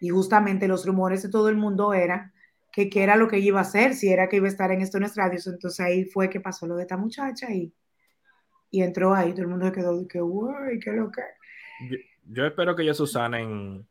[0.00, 2.32] y justamente los rumores de todo el mundo eran
[2.76, 4.82] que qué era lo que iba a hacer, si era que iba a estar en
[4.82, 5.46] estos radios.
[5.46, 7.72] Entonces ahí fue que pasó lo de esta muchacha y,
[8.70, 9.30] y entró ahí.
[9.30, 11.22] Todo el mundo se quedó de que, güey, qué lo que.
[11.88, 11.96] Yo,
[12.28, 13.88] yo espero que ellos usanen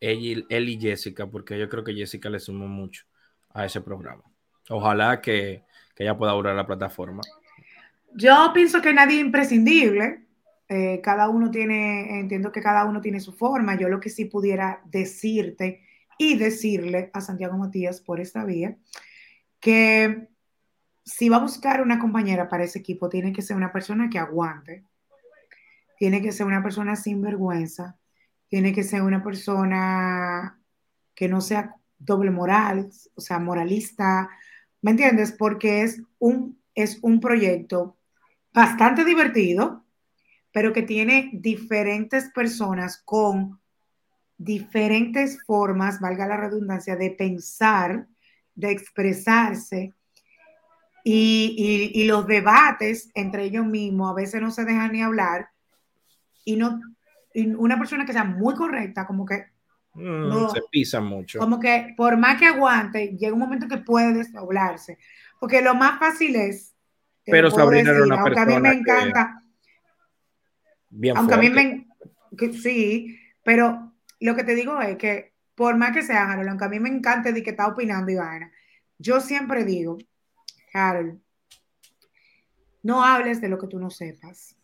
[0.00, 3.04] y- él y Jessica, porque yo creo que Jessica le sumó mucho
[3.50, 4.24] a ese programa.
[4.68, 5.62] Ojalá que,
[5.94, 7.22] que ella pueda durar la plataforma.
[8.16, 10.24] Yo pienso que nadie es imprescindible.
[10.68, 13.78] Eh, cada uno tiene, entiendo que cada uno tiene su forma.
[13.78, 15.82] Yo lo que sí pudiera decirte
[16.18, 18.76] y decirle a Santiago Matías por esta vía,
[19.60, 20.28] que
[21.04, 24.18] si va a buscar una compañera para ese equipo, tiene que ser una persona que
[24.18, 24.84] aguante,
[25.98, 27.98] tiene que ser una persona sin vergüenza,
[28.48, 30.60] tiene que ser una persona
[31.14, 34.28] que no sea doble moral, o sea, moralista,
[34.82, 35.32] ¿me entiendes?
[35.32, 37.96] Porque es un, es un proyecto
[38.52, 39.84] bastante divertido,
[40.52, 43.60] pero que tiene diferentes personas con
[44.36, 48.06] diferentes formas, valga la redundancia, de pensar,
[48.54, 49.92] de expresarse.
[51.04, 55.50] Y, y, y, los debates entre ellos mismos a veces no se dejan ni hablar
[56.44, 56.80] y no
[57.34, 59.46] y una persona que sea muy correcta como que
[59.94, 63.78] mm, no, se pisa mucho como que por más que aguante llega un momento que
[63.78, 64.98] puede desdoblarse
[65.40, 66.74] porque lo más fácil es
[67.26, 69.42] pero Sabrina decir, era una aunque persona a mí me encanta
[70.90, 71.60] bien aunque fuerte.
[71.60, 71.86] a mí me
[72.36, 73.93] que, sí pero
[74.24, 76.88] lo que te digo es que por más que sea Harold, aunque a mí me
[76.88, 78.50] encante de que está opinando y vaina
[78.98, 79.98] yo siempre digo
[80.72, 81.20] Harold
[82.82, 84.56] no hables de lo que tú no sepas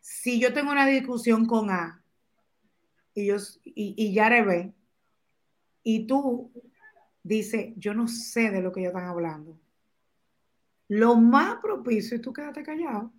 [0.00, 2.02] si yo tengo una discusión con A
[3.14, 4.72] y, yo, y, y Yare B
[5.82, 6.52] y tú
[7.22, 9.58] dices, yo no sé de lo que ellos están hablando,
[10.88, 13.12] lo más propicio es tú quédate callado.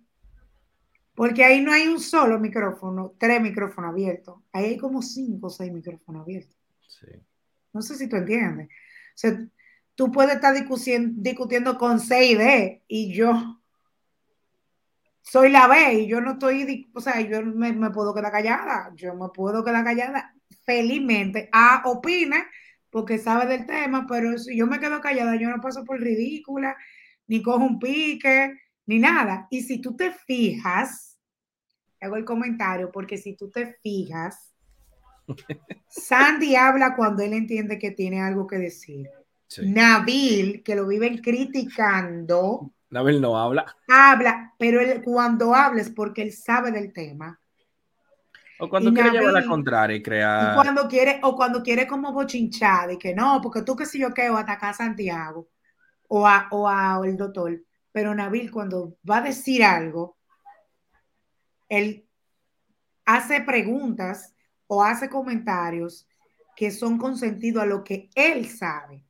[1.14, 4.40] Porque ahí no hay un solo micrófono, tres micrófonos abiertos.
[4.52, 6.56] Ahí hay como cinco o seis micrófonos abiertos.
[6.88, 7.06] Sí.
[7.72, 8.68] No sé si tú entiendes.
[8.68, 9.46] O sea,
[9.94, 13.60] tú puedes estar discutiendo, discutiendo con C y D y yo
[15.24, 18.92] soy la B y yo no estoy, o sea, yo me, me, puedo quedar callada,
[18.94, 21.48] yo me puedo quedar callada felizmente.
[21.52, 22.46] A opina
[22.90, 26.76] porque sabe del tema, pero si yo me quedo callada, yo no paso por ridícula,
[27.26, 28.52] ni cojo un pique,
[28.86, 29.46] ni nada.
[29.50, 31.18] Y si tú te fijas,
[32.00, 34.54] hago el comentario, porque si tú te fijas,
[35.88, 39.08] Sandy habla cuando él entiende que tiene algo que decir.
[39.46, 39.70] Sí.
[39.70, 43.66] Nabil, que lo viven criticando, Nabil no habla.
[43.88, 47.40] Habla, pero él cuando habla es porque él sabe del tema.
[48.60, 50.52] O cuando y quiere Nabil, llevar la contraria y crear.
[50.52, 53.98] Y cuando quiere, o cuando quiere como bochinchar y que no, porque tú que si
[53.98, 55.48] yo quedo atacar a Santiago
[56.06, 57.60] o a, o a o el doctor.
[57.94, 60.16] Pero Nabil, cuando va a decir algo,
[61.68, 62.08] él
[63.04, 64.34] hace preguntas
[64.66, 66.08] o hace comentarios
[66.56, 69.04] que son con sentido a lo que él sabe.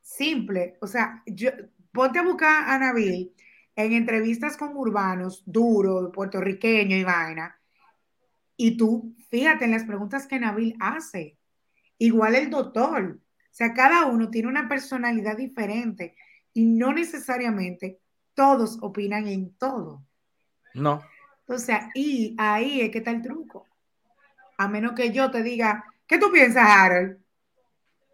[0.00, 1.50] Simple, o sea, yo,
[1.92, 3.34] ponte a buscar a Nabil
[3.76, 7.60] en entrevistas con urbanos, duro, puertorriqueño y vaina,
[8.56, 11.36] y tú fíjate en las preguntas que Nabil hace.
[11.98, 16.16] Igual el doctor, o sea, cada uno tiene una personalidad diferente
[16.58, 18.00] y no necesariamente
[18.34, 20.02] todos opinan en todo.
[20.74, 21.00] No.
[21.46, 23.64] O sea, y ahí es que está el truco.
[24.56, 27.18] A menos que yo te diga, ¿qué tú piensas, Harold?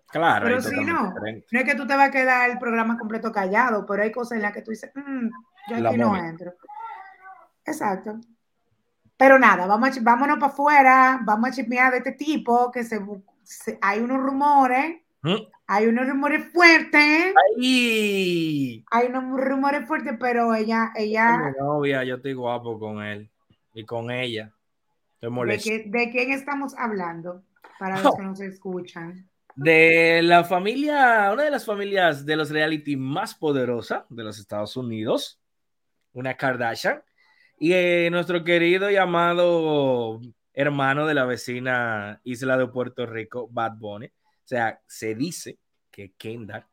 [0.08, 0.44] Claro.
[0.44, 1.46] Pero si no, diferente.
[1.50, 4.36] no es que tú te vas a quedar el programa completo callado, pero hay cosas
[4.36, 5.28] en las que tú dices, mmm,
[5.70, 6.52] yo aquí no entro.
[7.64, 8.20] Exacto.
[9.16, 13.00] Pero nada, vamos a, vámonos para afuera, vamos a chismear de este tipo, que se,
[13.42, 15.36] se hay unos rumores, ¿Mm?
[15.66, 17.34] hay unos rumores fuertes.
[17.58, 18.84] ¡Ay!
[18.90, 21.38] Hay unos rumores fuertes, pero ella, ella.
[21.38, 23.30] Mi novia, yo estoy guapo con él
[23.72, 24.52] y con ella.
[25.14, 25.70] Estoy ¿De, molesto.
[25.70, 27.42] qué, ¿De quién estamos hablando?
[27.78, 28.16] Para los Oh.
[28.16, 29.28] que nos escuchan.
[29.56, 34.76] De la familia, una de las familias de los reality más poderosa de los Estados
[34.76, 35.40] Unidos,
[36.12, 37.02] una Kardashian,
[37.58, 40.20] y eh, nuestro querido y amado
[40.52, 44.10] hermano de la vecina isla de Puerto Rico, Bad Bunny.
[44.44, 45.58] O sea, se dice
[45.90, 46.66] que Kendall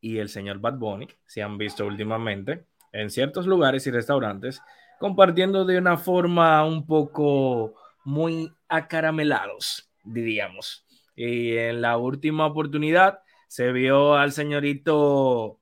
[0.00, 4.60] y el señor Bad Bunny se han visto últimamente en ciertos lugares y restaurantes
[4.98, 7.74] compartiendo de una forma un poco
[8.04, 10.84] muy acaramelados, diríamos.
[11.14, 15.60] Y en la última oportunidad se vio al señorito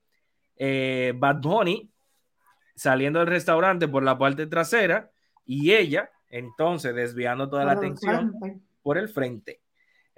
[0.57, 1.91] eh, Bad Bunny
[2.75, 5.11] saliendo del restaurante por la parte trasera
[5.45, 8.33] y ella entonces desviando toda la atención
[8.83, 9.61] por el frente.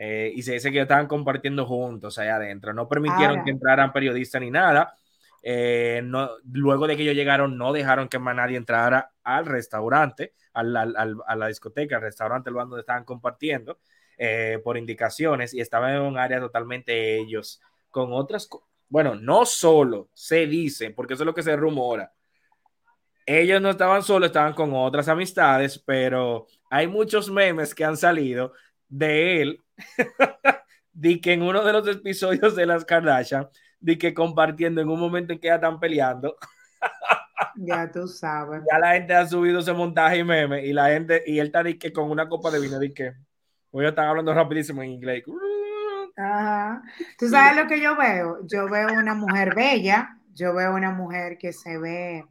[0.03, 2.73] Eh, y se dice que estaban compartiendo juntos allá adentro.
[2.73, 4.95] No permitieron que entraran periodistas ni nada.
[5.43, 10.33] Eh, no, luego de que ellos llegaron, no dejaron que más nadie entrara al restaurante,
[10.55, 13.79] al, al, a la discoteca, al restaurante, el donde estaban compartiendo,
[14.17, 18.49] eh, por indicaciones, y estaban en un área totalmente ellos, con otras,
[18.89, 22.11] bueno, no solo se dice, porque eso es lo que se rumora,
[23.27, 28.55] ellos no estaban solos, estaban con otras amistades, pero hay muchos memes que han salido
[28.89, 29.63] de él
[30.93, 35.01] di que en uno de los episodios de las Kardashian, di que compartiendo en un
[35.01, 36.37] momento en que ya están peleando.
[37.57, 38.63] Ya tú sabes.
[38.71, 41.63] Ya la gente ha subido ese montaje y meme y la gente, y él está
[41.63, 43.15] di que con una copa de vino, di que,
[43.71, 45.25] voy a estar hablando rapidísimo en inglés.
[46.17, 46.83] Ajá.
[47.19, 48.39] Tú sabes lo que yo veo.
[48.47, 52.25] Yo veo una mujer bella, yo veo una mujer que se ve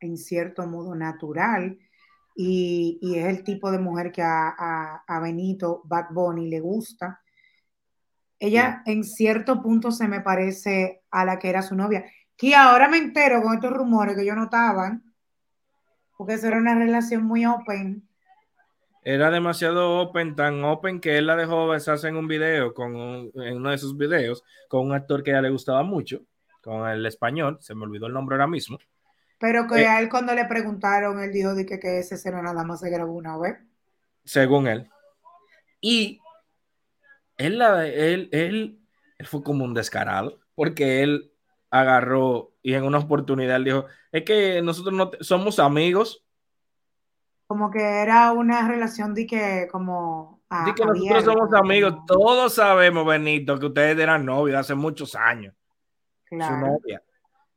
[0.00, 1.78] en cierto modo natural,
[2.34, 7.20] y, es el tipo de mujer que a, Benito Bad Bunny le gusta.
[8.38, 12.04] Ella en cierto punto se me parece a la que era su novia.
[12.36, 15.14] Que ahora me entero con estos rumores que yo notaban,
[16.16, 18.08] porque eso era una relación muy open.
[19.04, 22.94] Era demasiado open, tan open que él la dejó besarse en un video, con
[23.34, 26.20] en uno de sus videos, con un actor que a ella le gustaba mucho,
[26.62, 28.78] con el español, se me olvidó el nombre ahora mismo.
[29.42, 32.40] Pero que eh, a él cuando le preguntaron, él dijo de que, que ese escena
[32.40, 33.58] nada más se grabó una vez.
[34.24, 34.88] Según él.
[35.80, 36.20] Y
[37.38, 38.78] él, él, él,
[39.18, 41.32] él fue como un descarado, porque él
[41.70, 46.24] agarró y en una oportunidad él dijo, es que nosotros no somos amigos.
[47.48, 50.40] Como que era una relación de que como...
[50.66, 55.52] de que nosotros somos amigos, todos sabemos, Benito, que ustedes eran novios hace muchos años.
[56.26, 56.54] Claro.
[56.54, 57.02] Su novia.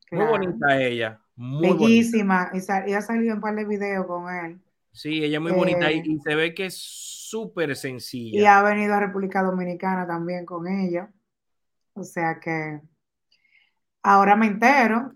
[0.10, 1.22] Muy bonita ella.
[1.36, 2.52] Bellísima.
[2.54, 4.60] Y, ha salido un par de videos con él.
[4.92, 8.40] Sí, ella es muy bonita y, eh, se ve que es súper sencilla.
[8.40, 11.12] Y ha venido a República Dominicana también con ella.
[11.94, 12.82] O sea que
[14.04, 15.14] ahora me entero.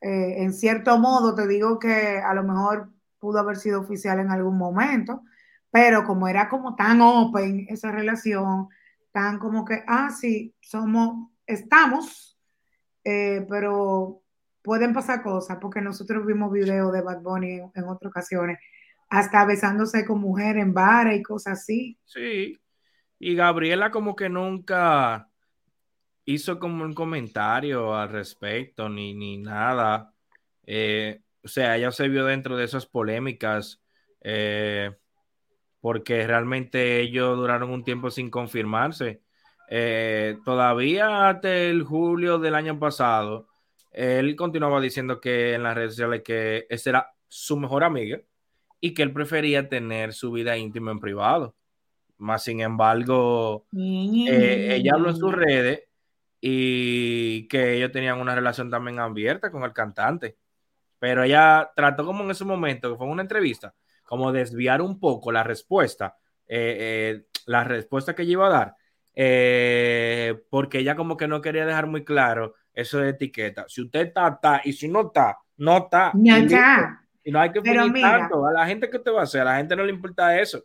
[0.00, 4.30] Eh, en cierto modo, te digo que a lo mejor pudo haber sido oficial en
[4.30, 5.22] algún momento,
[5.72, 8.68] pero como era como tan open esa relación,
[9.10, 12.38] tan como que, ah, sí, somos, estamos,
[13.02, 14.22] eh, pero
[14.62, 18.58] pueden pasar cosas, porque nosotros vimos videos de Bad Bunny en, otras ocasiones,
[19.08, 21.98] hasta besándose con mujeres en bares y cosas así.
[22.04, 22.58] Sí,
[23.18, 25.28] y Gabriela como que nunca
[26.24, 30.12] hizo como un comentario al respecto, ni, ni nada.
[30.66, 33.82] Eh, o sea, ella se vio dentro de esas polémicas,
[34.20, 34.94] eh,
[35.80, 39.22] porque realmente ellos duraron un tiempo sin confirmarse.
[39.70, 43.47] Eh, todavía hasta el julio del año pasado,
[43.90, 48.20] él continuaba diciendo que en las redes sociales que esa era su mejor amiga
[48.80, 51.56] y que él prefería tener su vida íntima en privado.
[52.18, 55.84] Más sin embargo, eh, ella habló en sus redes
[56.40, 60.36] y que ellos tenían una relación también abierta con el cantante.
[60.98, 63.74] Pero ella trató como en ese momento, que fue una entrevista,
[64.04, 66.16] como desviar un poco la respuesta,
[66.46, 68.74] eh, eh, la respuesta que ella iba a dar,
[70.50, 73.64] porque ella como que no quería dejar muy claro eso de etiqueta.
[73.68, 76.12] Si usted está, está, y si no está, no está.
[76.14, 77.04] No está.
[77.24, 78.46] Y no hay que poner tanto.
[78.46, 80.64] A la gente que te va a hacer, a la gente no le importa eso.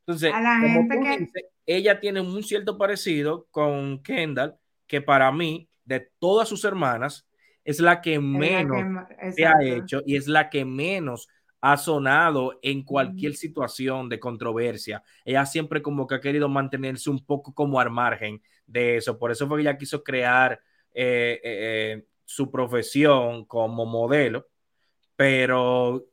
[0.00, 1.48] Entonces, a la gente que...
[1.64, 4.54] ella tiene un cierto parecido con Kendall,
[4.86, 7.26] que para mí, de todas sus hermanas,
[7.64, 11.26] es la que menos se ha hecho y es la que menos
[11.62, 15.02] ha sonado en cualquier situación de controversia.
[15.24, 19.18] Ella siempre como que ha querido mantenerse un poco como al margen de eso.
[19.18, 20.60] Por eso fue que ella quiso crear
[20.94, 24.48] eh, eh, su profesión como modelo,
[25.16, 26.06] pero,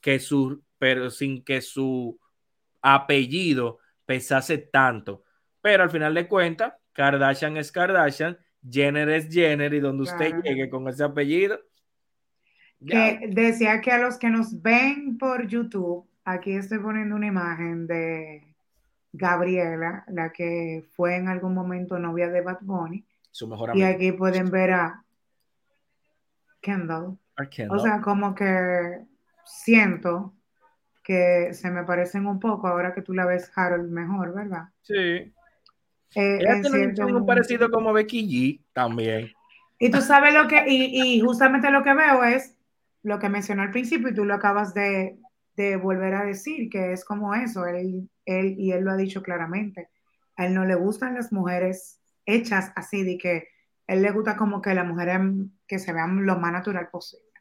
[0.00, 2.18] que su, pero sin que su
[2.80, 5.24] apellido pesase tanto.
[5.60, 8.36] Pero al final de cuentas, Kardashian es Kardashian,
[8.68, 11.58] Jenner es Jenner, y donde usted llegue con ese apellido.
[12.86, 17.86] Que decía que a los que nos ven por YouTube, aquí estoy poniendo una imagen
[17.86, 18.42] de
[19.12, 24.12] Gabriela, la que fue en algún momento novia de Bad Bunny, su mejor Y aquí
[24.12, 25.04] pueden ver a
[26.60, 27.18] Kendall.
[27.70, 29.00] O sea, como que
[29.44, 30.34] siento
[31.02, 34.68] que se me parecen un poco ahora que tú la ves Harold mejor, ¿verdad?
[34.82, 34.94] Sí.
[34.94, 35.32] Eh,
[36.14, 39.32] Ella tiene un parecido como Becky G también.
[39.78, 42.56] Y tú sabes lo que, y, justamente lo que veo es
[43.02, 45.18] lo que mencionó al principio y tú lo acabas de,
[45.56, 49.22] de volver a decir, que es como eso, él, él, y él lo ha dicho
[49.22, 49.88] claramente,
[50.36, 53.48] a él no le gustan las mujeres hechas así, de que
[53.86, 55.20] él le gusta como que las mujeres
[55.66, 57.32] que se vean lo más natural posible.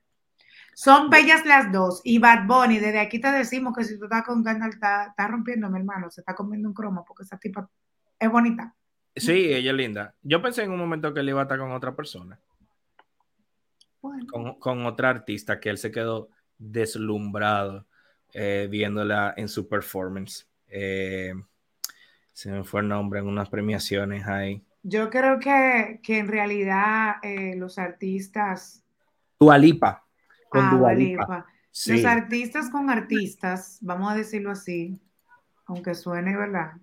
[0.74, 2.02] Son bellas las dos.
[2.04, 5.70] Y Bad Bunny, desde aquí te decimos que si tú estás con Gandalf, está, rompiendo,
[5.70, 6.10] mi hermano.
[6.10, 7.70] Se está comiendo un cromo porque esa tipa
[8.18, 8.74] es bonita.
[9.16, 10.16] Sí, ella es linda.
[10.22, 12.40] Yo pensé en un momento que él iba a estar con otra persona.
[14.60, 17.86] Con, otra artista que él se quedó deslumbrado
[18.34, 20.48] eh, viéndola en su performance.
[20.68, 21.34] Eh,
[22.34, 24.64] se me fue el nombre en unas premiaciones ahí.
[24.84, 28.84] Yo creo que, en realidad eh, los artistas.
[29.40, 30.06] Dualipa.
[30.50, 31.46] Con ah, Dualipa.
[31.88, 35.00] Los artistas con artistas, vamos a decirlo así,
[35.66, 36.74] aunque suene, ¿verdad?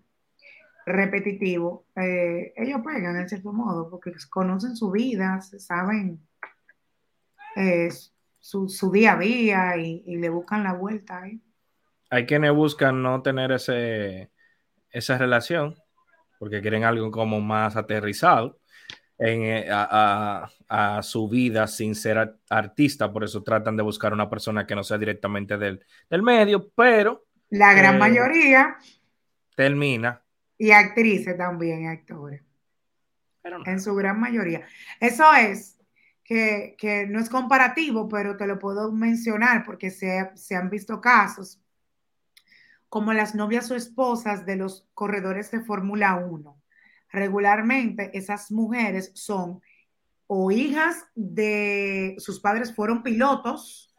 [0.86, 6.26] Repetitivo, eh, ellos pegan en cierto modo, porque conocen su vida, saben
[7.56, 7.90] eh,
[8.40, 11.42] su, día a día y, le buscan la vuelta ahí.
[12.08, 14.30] Hay quienes buscan no tener ese,
[14.90, 15.74] esa relación,
[16.38, 18.58] porque quieren algo como más aterrizado
[19.18, 20.48] en, eh, a,
[21.02, 24.98] su vida sin ser artista, por eso tratan de buscar una persona que no sea
[24.98, 25.82] directamente del,
[26.22, 27.26] medio, pero...
[27.50, 28.76] La gran eh, mayoría...
[29.56, 30.22] Termina.
[30.56, 32.42] Y actrices también, actores.
[33.64, 34.66] En su gran mayoría.
[35.00, 35.78] Eso es
[36.22, 41.60] que, no es comparativo, pero te lo puedo mencionar porque se, se han visto casos
[42.88, 46.58] como las novias o esposas de los corredores de Fórmula 1
[47.10, 49.60] regularmente esas mujeres son
[50.26, 53.94] o hijas de sus padres fueron pilotos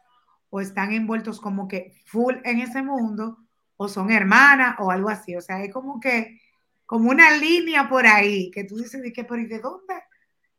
[0.48, 3.38] o están envueltos como que full en ese mundo
[3.76, 5.34] o son hermanas o algo así.
[5.34, 6.40] O sea, es como que,
[6.86, 9.94] como una línea por ahí que tú dices, ¿de qué, pero ¿y de dónde?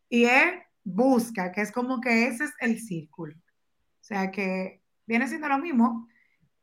[0.10, 3.36] Y él busca, que es como que ese es el círculo.
[3.36, 6.10] O sea, que viene siendo lo mismo.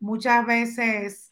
[0.01, 1.28] Muchas veces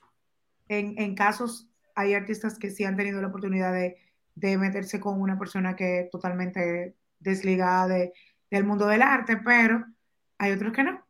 [0.68, 3.96] en, en casos hay artistas que sí han tenido la oportunidad de
[4.36, 8.12] de meterse con una persona que es totalmente desligada de,
[8.50, 9.84] del mundo del arte, pero
[10.38, 11.04] hay otros que no.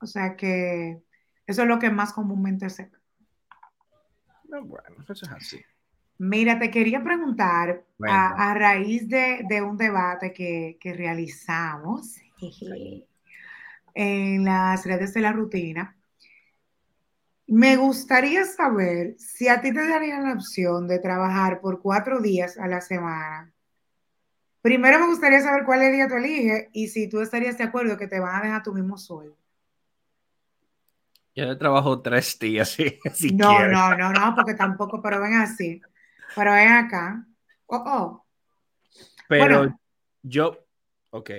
[0.00, 1.02] O sea que
[1.46, 2.98] eso es lo que más comúnmente se ve.
[4.44, 5.60] Bueno, eso es así.
[6.18, 12.20] Mira, te quería preguntar a, raíz de, un debate que, que realizamos
[13.94, 15.96] en las redes de la rutina,
[17.48, 22.58] me gustaría saber si a ti te darían la opción de trabajar por cuatro días
[22.58, 23.50] a la semana.
[24.60, 28.06] Primero me gustaría saber cuál día tú eliges y si tú estarías de acuerdo que
[28.06, 29.34] te van a dejar tu mismo sueldo.
[31.34, 32.68] Yo trabajo tres días,
[33.14, 33.32] sí.
[33.32, 35.80] no, no, no, no, porque tampoco, pero ven así.
[36.34, 37.24] Pero ven acá.
[37.66, 38.26] Oh, oh.
[39.26, 39.74] Pero
[40.22, 40.66] yo,
[41.10, 41.30] ok.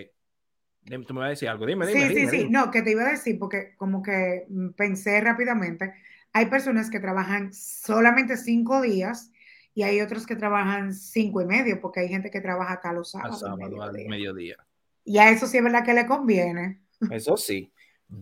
[0.86, 2.08] Tú me vas a decir algo, dime, dime.
[2.08, 5.94] Sí, sí, sí, no, que te iba a decir, porque como que pensé rápidamente,
[6.34, 9.32] hay personas que trabajan solamente cinco días
[9.74, 13.12] y hay otros que trabajan cinco y medio, porque hay gente que trabaja acá los
[13.12, 13.44] sábados.
[13.44, 14.58] Al sábado, al mediodía.
[15.04, 16.82] Y a eso sí es verdad que le conviene.
[17.12, 17.72] Eso sí.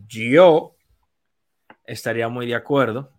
[0.08, 0.76] Yo
[1.86, 3.12] estaría muy de acuerdo.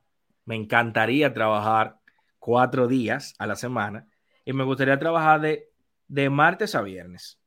[0.45, 1.99] Me encantaría trabajar
[2.39, 4.07] cuatro días a la semana
[4.45, 5.70] y me gustaría trabajar de,
[6.07, 7.38] de martes a viernes.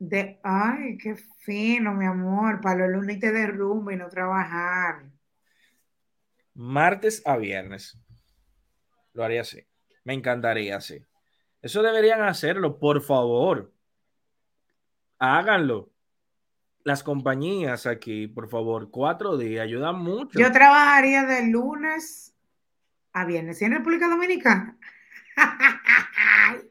[0.00, 5.04] De, ay, qué fino, mi amor, para los lunes te derrumbe y no trabajar.
[6.54, 7.98] Martes a viernes.
[9.12, 9.62] Lo haría así.
[10.04, 11.04] Me encantaría así.
[11.60, 13.74] Eso deberían hacerlo, por favor.
[15.18, 15.90] Háganlo.
[16.82, 20.38] Las compañías aquí, por favor, cuatro días, ayudan mucho.
[20.38, 22.34] Yo trabajaría de lunes
[23.12, 23.60] a viernes.
[23.60, 24.78] ¿Y en República Dominicana?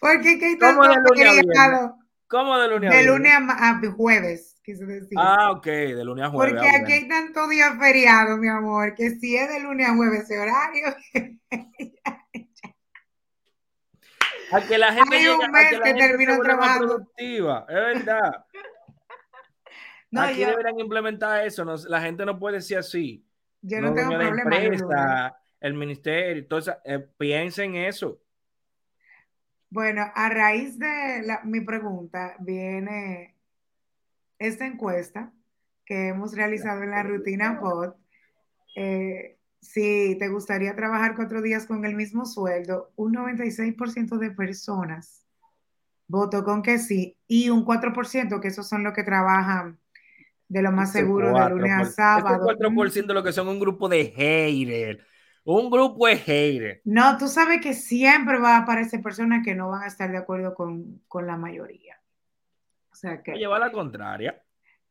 [0.00, 2.01] Porque que hay tanto
[2.32, 5.18] ¿Cómo de lunes a De lunes a, jueves, quise decir.
[5.18, 6.54] Ah, ok, de lunes a jueves.
[6.54, 10.22] Porque aquí hay tanto día feriado, mi amor, que si es de lunes a jueves
[10.22, 10.96] ese horario.
[14.50, 16.86] a que la gente hay un mes que, termino trabajando.
[16.86, 18.46] productiva, es verdad.
[20.10, 23.26] no, aquí deberían implementar eso, la gente no puede ser así.
[23.60, 24.56] Yo no, tengo problema.
[24.56, 28.22] Empresa, el ministerio, entonces eh, piensen en eso.
[29.72, 33.34] Bueno, a raíz de mi pregunta viene
[34.38, 35.32] esta encuesta
[35.86, 37.94] que hemos realizado en la rutina POD.
[38.76, 45.24] Eh, si te gustaría trabajar cuatro días con el mismo sueldo, un 96% de personas
[46.06, 49.78] votó con que sí y un 4% que esos son los que trabajan
[50.48, 52.50] de lo más seguro de lunes a sábado.
[52.50, 55.11] Este 4% lo que son un grupo de haters
[55.44, 56.80] un grupo de haters.
[56.84, 60.18] No, tú sabes que siempre va a aparecer personas que no van a estar de
[60.18, 62.00] acuerdo con, la mayoría.
[62.90, 63.32] O sea que.
[63.32, 64.42] Lleva la contraria.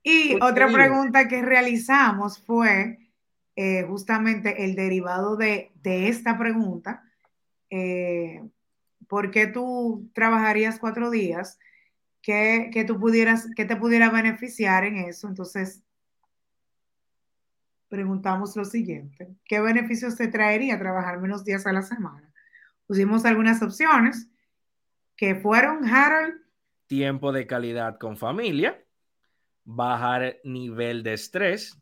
[0.04, 3.12] Y otra pregunta que realizamos fue
[3.56, 7.04] eh, justamente el derivado de, esta pregunta.
[7.70, 8.42] eh,
[9.08, 11.60] ¿por qué tú trabajarías cuatro días?
[12.22, 15.28] Que, que tú pudieras, que te pudiera beneficiar en eso.
[15.28, 15.84] Entonces,
[17.92, 22.32] preguntamos lo siguiente, ¿qué beneficios te traería trabajar menos días a la semana?
[22.88, 24.30] Pusimos algunas opciones
[25.18, 26.36] que fueron, Harold.
[26.88, 28.82] Tiempo de calidad con familia,
[29.66, 31.78] bajar nivel de estrés,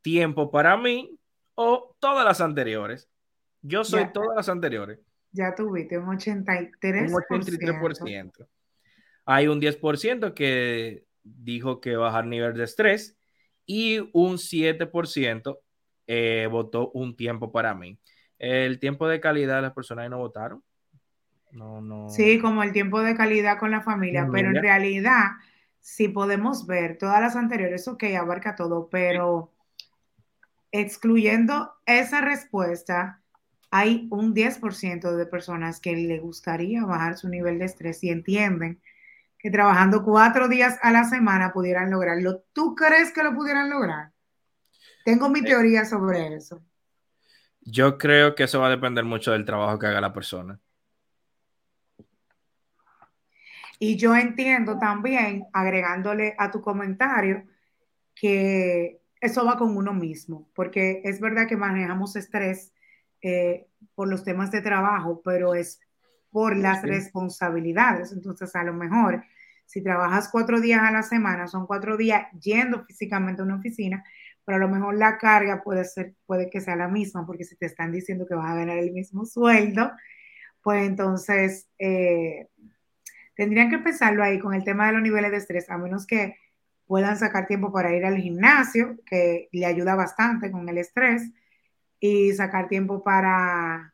[0.00, 1.18] tiempo para mí
[1.56, 3.10] o todas las anteriores.
[3.62, 4.12] Yo soy Ya.
[4.12, 5.00] todas las anteriores.
[5.32, 7.12] Ya tuviste un 83%.
[7.30, 8.46] Un 83%.
[9.24, 13.16] Hay un 10% que dijo que bajar nivel de estrés
[13.66, 15.60] y un 7%
[16.06, 17.98] eh, votó un tiempo para mí.
[18.38, 20.62] El tiempo de calidad las personas no votaron.
[21.52, 22.08] No, no.
[22.08, 25.32] Sí, como el tiempo de calidad con la familia, pero en realidad,
[25.80, 29.52] si podemos ver todas las anteriores, ok, abarca todo, pero
[30.72, 33.20] excluyendo esa respuesta,
[33.70, 38.80] hay un 10% de personas que le gustaría bajar su nivel de estrés y entienden
[39.42, 42.44] que trabajando cuatro días a la semana pudieran lograrlo.
[42.52, 44.12] ¿Tú crees que lo pudieran lograr?
[45.04, 46.62] Tengo mi teoría sobre eso.
[47.60, 50.60] Yo creo que eso va a depender mucho del trabajo que haga la persona.
[53.80, 57.44] Y yo entiendo también, agregándole a tu comentario,
[58.14, 62.72] que eso va con uno mismo, porque es verdad que manejamos estrés
[63.22, 63.66] eh,
[63.96, 65.80] por los temas de trabajo, pero es
[66.32, 66.88] por las Sí.
[66.88, 68.12] responsabilidades.
[68.12, 69.22] Entonces, a lo mejor,
[69.66, 74.02] si trabajas cuatro días a la semana, son cuatro días yendo físicamente a una oficina,
[74.44, 77.54] pero a lo mejor la carga puede ser, puede que sea la misma, porque si
[77.56, 79.92] te están diciendo que vas a ganar el mismo sueldo,
[80.62, 82.48] pues entonces eh,
[83.36, 86.36] tendrían que pensarlo ahí con el tema de los niveles de estrés, a menos que
[86.86, 91.30] puedan sacar tiempo para ir al gimnasio, que le ayuda bastante con el estrés,
[92.00, 93.91] y sacar tiempo para,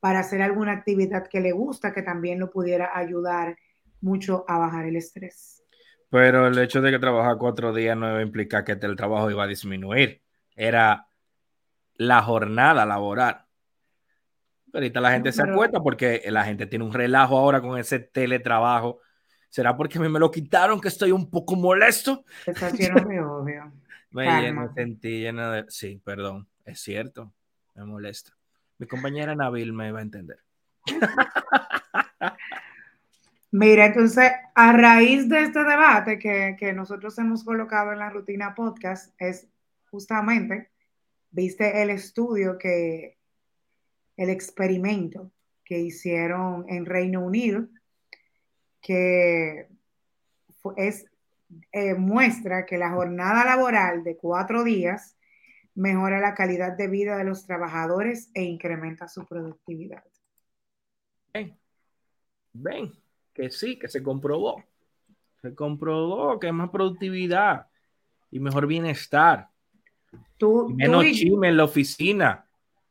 [0.00, 3.56] para hacer alguna actividad que le gusta, que también lo pudiera ayudar
[4.00, 5.62] mucho a bajar el estrés.
[6.10, 9.48] Pero el hecho de que trabajar cuatro días no implica que el trabajo iba a
[9.48, 10.22] disminuir.
[10.54, 11.08] Era
[11.94, 13.44] la jornada laboral.
[14.70, 17.78] Pero ahorita la gente se Pero- acuesta porque la gente tiene un relajo ahora con
[17.78, 19.00] ese teletrabajo.
[19.48, 22.24] ¿Será porque a mí me lo quitaron que estoy un poco molesto?
[22.46, 23.72] Está lleno de odio.
[24.10, 25.64] Me lleno, sentí lleno de...
[25.68, 27.32] Sí, perdón, es cierto,
[27.74, 28.32] me molesta.
[28.78, 30.38] Mi compañera Nabil me va a entender.
[33.50, 38.54] Mira, entonces, a raíz de este debate que, que nosotros hemos colocado en la rutina
[38.54, 39.48] podcast, es
[39.90, 40.70] justamente,
[41.30, 43.16] viste el estudio que,
[44.16, 45.30] el experimento
[45.64, 47.68] que hicieron en Reino Unido,
[48.80, 49.68] que
[50.76, 51.06] es,
[51.72, 55.15] eh, muestra que la jornada laboral de cuatro días
[55.76, 60.02] mejora la calidad de vida de los trabajadores e incrementa su productividad.
[61.32, 61.56] Ven,
[62.52, 62.92] ven,
[63.34, 64.64] que sí, que se comprobó.
[65.42, 67.66] Se comprobó que hay más productividad
[68.30, 69.48] y mejor bienestar.
[70.38, 72.46] Tú, Y tú menos y- chisme en la oficina,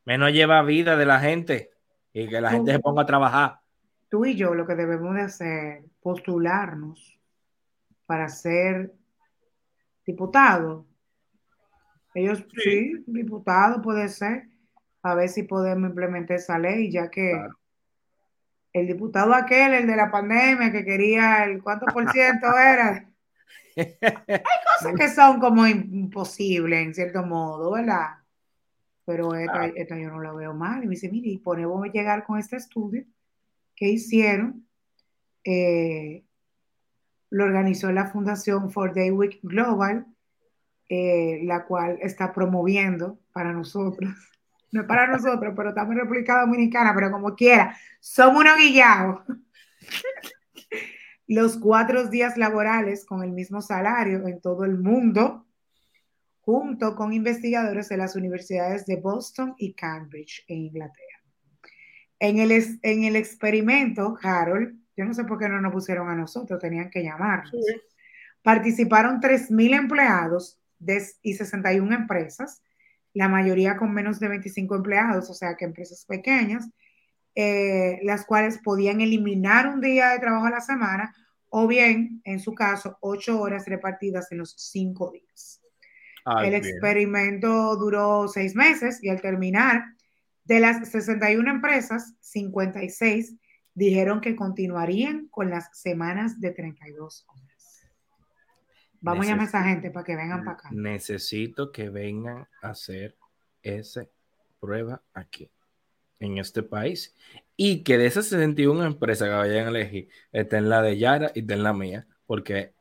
[0.05, 1.71] menos lleva vida de la gente
[2.13, 3.59] y que la gente se ponga a trabajar.
[4.09, 7.19] tú y yo lo que debemos de hacer, postularnos
[8.05, 8.93] para ser
[10.05, 10.85] diputado.
[12.15, 14.47] Ellos, sí, diputado puede ser,
[15.03, 17.59] a ver si podemos implementar esa ley, ya que Claro.
[18.71, 23.11] el diputado aquel, el de la pandemia, que quería el cuánto por ciento era,
[23.75, 28.11] cosas que son como imposibles en cierto modo, ¿verdad?
[29.05, 30.83] Pero esta, yo no la veo mal.
[30.83, 33.03] Y me dice, mire, y podemos llegar con este estudio
[33.75, 34.65] que hicieron,
[35.43, 36.23] eh,
[37.29, 40.07] lo organizó la Fundación For Day Week Global,
[40.87, 44.13] eh, la cual está promoviendo para nosotros,
[44.71, 49.21] no es para nosotros, pero estamos en República Dominicana, pero como quiera, somos unos guillados.
[51.27, 55.47] Los cuatro días laborales con el mismo salario en todo el mundo,
[56.41, 61.23] junto con investigadores de las universidades de Boston y Cambridge en Inglaterra.
[62.19, 66.15] En el, en el experimento, Harold, yo no sé por qué no nos pusieron a
[66.15, 67.49] nosotros, tenían que llamarnos.
[67.49, 67.81] Sí.
[68.43, 70.61] Participaron 3.000 empleados
[71.21, 72.61] y 61 empresas,
[73.13, 76.69] la mayoría con menos de 25 empleados, o sea que empresas pequeñas,
[77.33, 81.13] eh, las cuales podían eliminar un día de trabajo a la semana
[81.49, 85.61] o bien, en su caso, ocho horas repartidas en los cinco días.
[86.25, 86.65] Ay, El bien.
[86.65, 89.85] experimento duró seis meses y al terminar,
[90.43, 93.35] de las 61 empresas, 56
[93.73, 97.44] dijeron que continuarían con las semanas de 32 horas.
[99.05, 100.69] Vamos a llamar a esa gente para que vengan para acá.
[100.71, 103.15] Necesito que vengan a hacer
[103.61, 104.05] esa
[104.59, 105.49] prueba aquí,
[106.19, 107.15] en este país.
[107.57, 111.31] y que de esas 61 empresas que vayan a elegir, está en la de Yara
[111.33, 112.73] y está en la mía, porque,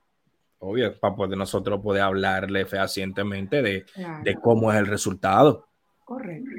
[0.59, 4.25] obvio, para poder nosotros poder hablarle fehacientemente de, Claro.
[4.25, 5.69] de cómo es el resultado.
[6.05, 6.51] Correcto.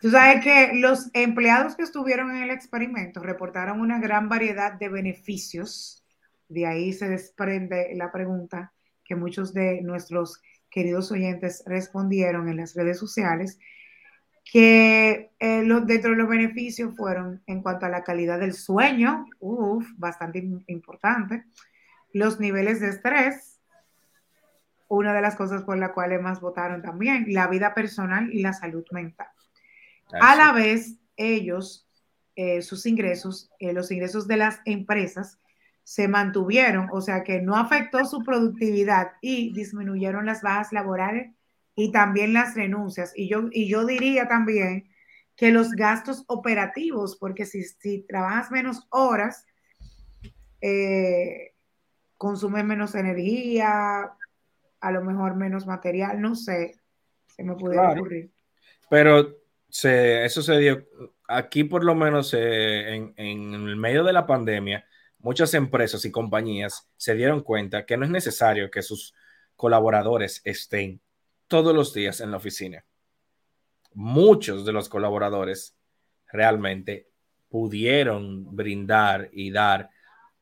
[0.00, 4.88] Tú sabes que los empleados que estuvieron en el experimento reportaron una gran variedad de
[4.88, 6.04] beneficios.
[6.48, 8.72] De ahí se desprende la pregunta
[9.10, 10.40] que muchos de nuestros
[10.70, 13.58] queridos oyentes respondieron en las redes sociales,
[14.44, 19.26] que eh, los, dentro de los beneficios fueron en cuanto a la calidad del sueño,
[19.40, 21.42] uf, bastante im- importante,
[22.12, 23.58] los niveles de estrés,
[24.86, 28.52] una de las cosas por las cuales más votaron también, la vida personal y la
[28.52, 29.26] salud mental.
[30.20, 31.88] A la vez, ellos,
[32.36, 35.40] eh, sus ingresos, eh, los ingresos de las empresas,
[35.90, 41.34] se mantuvieron, o sea que no afectó su productividad y disminuyeron las bajas laborales
[41.74, 43.12] y también las renuncias.
[43.16, 44.88] Y yo, y yo diría también
[45.34, 49.44] que los gastos operativos, porque si, si trabajas menos horas,
[50.60, 51.54] eh,
[52.16, 54.12] consumes menos energía,
[54.80, 56.76] a lo mejor menos material, no sé,
[57.34, 58.00] se me pudiera Claro.
[58.02, 58.30] ocurrir.
[58.88, 59.38] Pero
[59.68, 60.86] se, eso se dio,
[61.26, 64.86] aquí por lo menos eh, en, en el medio de la pandemia,
[65.22, 69.14] muchas empresas y compañías se dieron cuenta que no es necesario que sus
[69.56, 71.00] colaboradores estén
[71.48, 72.84] todos los días en la oficina.
[73.92, 75.76] Muchos de los colaboradores
[76.32, 77.08] realmente
[77.48, 79.90] pudieron brindar y dar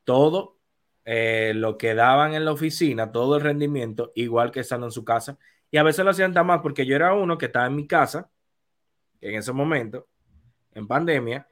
[0.05, 0.59] todo
[1.05, 5.05] eh, lo que daban en la oficina, todo el rendimiento, igual que estando en su
[5.05, 5.39] casa.
[5.71, 7.87] Y a veces lo hacían tan mal porque yo era uno que estaba en mi
[7.87, 8.31] casa
[9.21, 10.07] en ese momento,
[10.75, 11.49] en pandemia,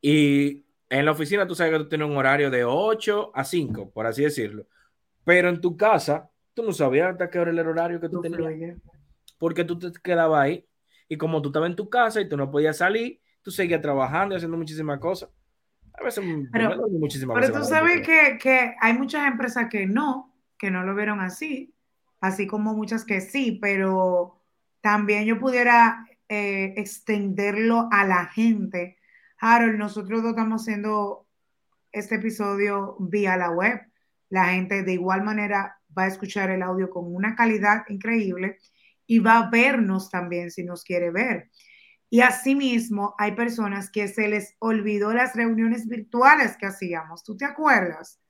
[0.00, 3.90] y en la oficina tú sabes que tú tienes un horario de 8 a 5,
[3.90, 4.66] por así decirlo,
[5.24, 8.20] pero en tu casa tú no sabías hasta qué hora era el horario que tú
[8.20, 8.78] tenías,
[9.38, 10.66] porque tú te quedabas ahí,
[11.08, 14.34] y como tú estabas en tu casa y tú no podías salir, tú seguías trabajando
[14.34, 15.30] y haciendo muchísimas cosas.
[15.94, 19.86] A veces Pero- me dormí muchísimas Pero tú sabes que, que hay muchas empresas que
[19.86, 21.74] no, que no lo vieron así,
[22.20, 24.40] así como muchas que sí, pero
[24.80, 28.97] también yo pudiera eh, extenderlo a la gente.
[29.40, 31.26] Harold, nosotros dos estamos haciendo
[31.92, 33.80] este episodio vía la web.
[34.28, 38.58] La gente de igual manera va a escuchar el audio con una calidad increíble
[39.06, 41.50] y va a vernos también si nos quiere ver.
[42.10, 47.22] Y asimismo, hay personas que se les olvidó las reuniones virtuales que hacíamos.
[47.22, 48.20] ¿Tú te acuerdas?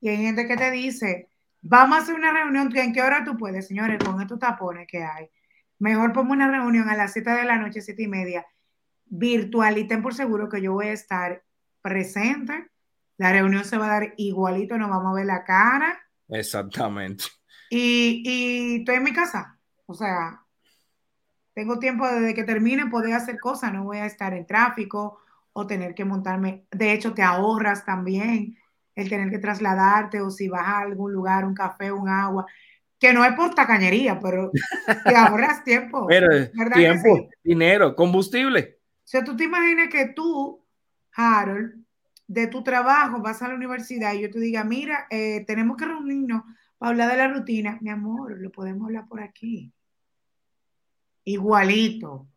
[0.00, 1.28] Y hay gente que te dice,
[1.60, 3.98] vamos a hacer una reunión, ¿en qué hora tú puedes, señores?
[4.04, 5.28] Con estos tapones que hay.
[5.78, 8.46] Mejor ponme una reunión a las 7 de la noche, 7 y media,
[9.10, 11.42] virtual, y ten por seguro que yo voy a estar
[11.82, 12.68] presente.
[13.18, 16.00] La reunión se va a dar igualito, nos vamos a ver la cara.
[16.28, 17.24] Exactamente.
[17.68, 19.58] Y, y estoy en mi casa.
[19.84, 20.40] O sea,
[21.52, 25.18] tengo tiempo desde que termine poder hacer cosas, no voy a estar en tráfico
[25.52, 26.64] o tener que montarme.
[26.70, 28.56] De hecho, te ahorras también
[28.94, 32.46] el tener que trasladarte o si vas a algún lugar, un café, un agua,
[32.98, 34.50] que no es por tacañería, pero
[35.04, 36.06] te ahorras tiempo.
[36.08, 37.28] Pero ¿Verdad que tiempo, sí?
[37.42, 38.79] dinero, combustible.
[39.10, 40.64] O sea, tú te imaginas que tú,
[41.16, 41.84] Harold,
[42.28, 45.84] de tu trabajo vas a la universidad y yo te diga, mira, eh, tenemos que
[45.84, 46.44] reunirnos
[46.78, 47.76] para hablar de la rutina.
[47.80, 49.72] Mi amor, lo podemos hablar por aquí.
[51.24, 52.28] Igualito.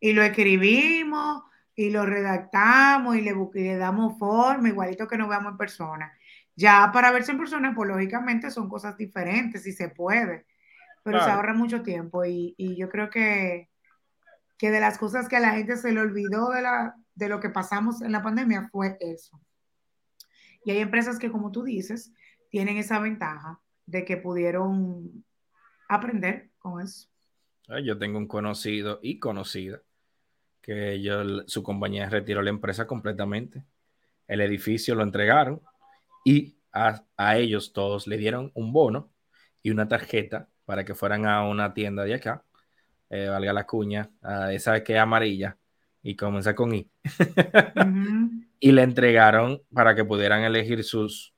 [0.00, 1.44] Y lo escribimos
[1.76, 6.12] y lo redactamos y le, y le damos forma, igualito que nos veamos en persona.
[6.56, 10.46] Ya para verse en persona, pues lógicamente son cosas diferentes, si se puede,
[11.04, 13.70] pero se ahorra mucho tiempo y, y yo creo que,
[14.58, 17.40] que de las cosas que a la gente se le olvidó de, la, de lo
[17.40, 19.40] que pasamos en la pandemia fue eso.
[20.64, 22.12] Y hay empresas que, como tú dices,
[22.50, 25.24] tienen esa ventaja de que pudieron
[25.88, 27.08] aprender con eso.
[27.68, 29.82] Ah, Yo tengo un conocido y conocida
[30.62, 33.64] que ellos, su compañía retiró la empresa completamente.
[34.26, 35.60] El edificio lo entregaron
[36.24, 39.12] y a, a ellos todos le dieron un bono
[39.62, 42.44] y una tarjeta para que fueran a una tienda de acá,
[43.10, 45.56] eh, valga la cuña, a esa que es amarilla
[46.02, 46.88] y comienza con I.
[48.58, 51.34] Y le entregaron para que pudieran elegir sus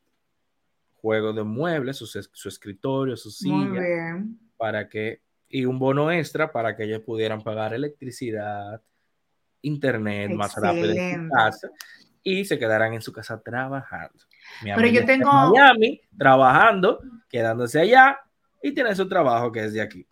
[1.00, 3.80] juegos de muebles, su escritorio, su silla,
[4.56, 8.80] para que, y un bono extra para que ellos pudieran pagar electricidad,
[9.62, 11.68] internet más rápido en su casa
[12.22, 14.18] y se quedaran en su casa trabajando.
[14.62, 18.18] Mi Pero yo está en tengo- Miami trabajando, quedándose allá
[18.62, 20.06] y tiene su trabajo que es de aquí.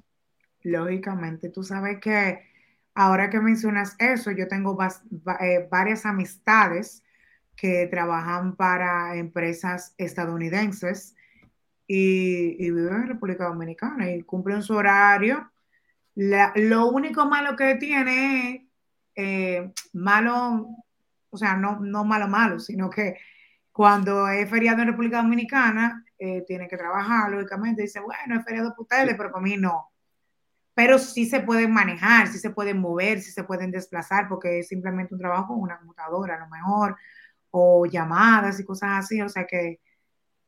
[0.67, 2.43] Lógicamente, tú sabes que
[2.95, 4.91] ahora que mencionas eso, yo tengo va-
[5.41, 7.05] eh, varias amistades
[7.55, 11.15] que trabajan para empresas estadounidenses
[11.87, 15.53] y, y viven en República Dominicana y cumplen su horario.
[16.17, 18.63] La- lo único malo que tiene es,
[19.17, 20.69] eh, malo
[21.31, 23.17] o sea, no, no malo malo, sino que
[23.73, 28.71] cuando es feriado en República Dominicana, eh, tiene que trabajar, lógicamente, dice, bueno, es feriado
[28.71, 29.91] para ustedes, pero para mí no.
[30.77, 34.69] Pero sí se pueden manejar, sí se pueden mover, sí se pueden desplazar, porque es
[34.69, 36.97] simplemente un trabajo con una computadora, a lo mejor,
[37.51, 39.81] o llamadas y cosas así, o sea que,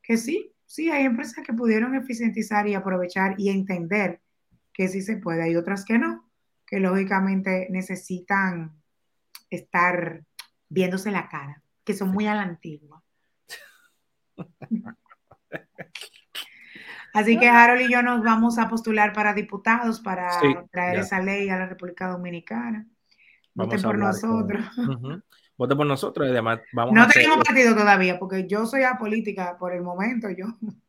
[0.02, 4.20] que sí, sí, hay empresas que pudieron eficientizar y aprovechar y entender
[4.74, 6.30] que sí se puede, hay otras que no,
[6.66, 8.82] que lógicamente necesitan
[9.48, 10.24] estar
[10.68, 13.02] viéndose la cara, que son muy a la antigua.
[17.18, 20.28] Así que Harold y yo nos vamos a postular para diputados para
[20.70, 22.86] traer esa ley a la República Dominicana.
[23.54, 24.64] Voten por nosotros.
[25.56, 29.72] Voten por nosotros y además vamos no tenemos partido todavía, porque yo soy apolítica por
[29.74, 30.46] el momento, yo.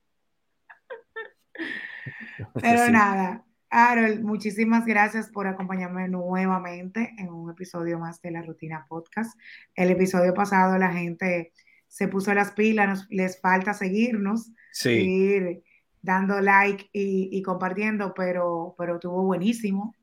[2.62, 8.86] Pero nada, Harold, muchísimas gracias por acompañarme nuevamente en un episodio más de la Rutina
[8.88, 9.36] Podcast.
[9.74, 11.54] El episodio pasado la gente
[11.88, 15.64] se puso las pilas, les falta seguirnos, seguir
[16.02, 19.96] dando like y, compartiendo, pero, pero estuvo buenísimo.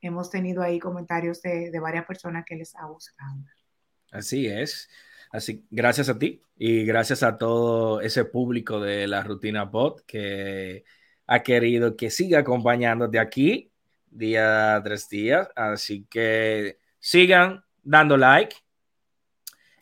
[0.00, 3.36] Hemos tenido ahí comentarios de, varias personas que les ha gustado.
[4.10, 4.88] Así es.
[5.30, 10.84] Así, gracias a ti y gracias a todo ese público de la rutina pod que
[11.26, 13.70] ha querido que siga acompañándote aquí
[14.10, 15.48] día tras día.
[15.54, 18.56] Así que sigan dando like,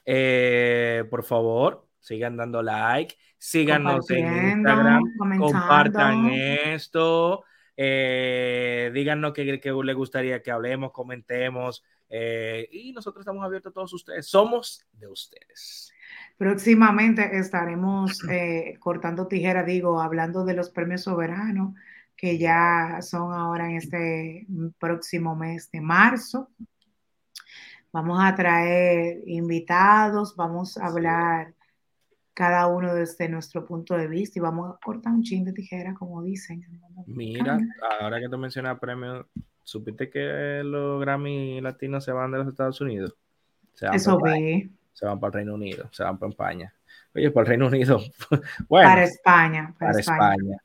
[0.04, 5.02] eh, por favor, sigan dando like, síganos en Instagram,
[5.38, 7.44] compartan esto,
[7.76, 13.92] eh, díganos qué, les gustaría que hablemos, comentemos, eh, y nosotros estamos abiertos a todos
[13.92, 15.92] ustedes, somos de ustedes.
[16.36, 18.20] Próximamente estaremos
[18.78, 21.74] cortando tijera, digo, hablando de los premios soberanos
[22.18, 24.46] que ya son ahora en este
[24.78, 26.50] próximo mes de marzo.
[27.92, 31.54] Vamos a traer invitados, vamos a hablar
[32.38, 35.92] cada uno desde nuestro punto de vista y vamos a cortar un chin de tijera,
[35.94, 36.64] como dicen.
[37.08, 37.58] Mira,
[38.00, 39.26] ahora que tú mencionas premios,
[39.64, 43.16] ¿supiste que los Grammy latinos se van de los Estados Unidos?
[43.92, 44.70] Eso vi.
[44.92, 46.72] Se van para el Reino Unido, se van para España.
[47.12, 47.98] Oye, para el Reino Unido.
[48.68, 49.74] bueno, para España.
[49.76, 50.58] Para, España.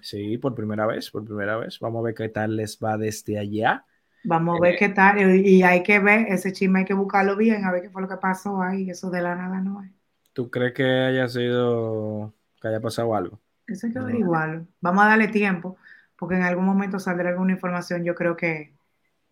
[0.00, 1.78] Sí, por primera vez, por primera vez.
[1.78, 3.84] Vamos a ver qué tal les va desde allá.
[4.24, 5.36] Vamos a ver eh, qué tal.
[5.44, 8.08] Y hay que ver, ese chisme hay que buscarlo bien, a ver qué fue lo
[8.08, 8.88] que pasó ahí.
[8.88, 9.95] Eso de la nada no es.
[10.36, 13.40] ¿Tú crees que haya sido, que haya pasado algo?
[13.66, 14.66] Eso hay que averiguarlo.
[14.82, 15.78] Vamos a darle tiempo,
[16.14, 18.74] porque en algún momento saldrá alguna información, yo creo que,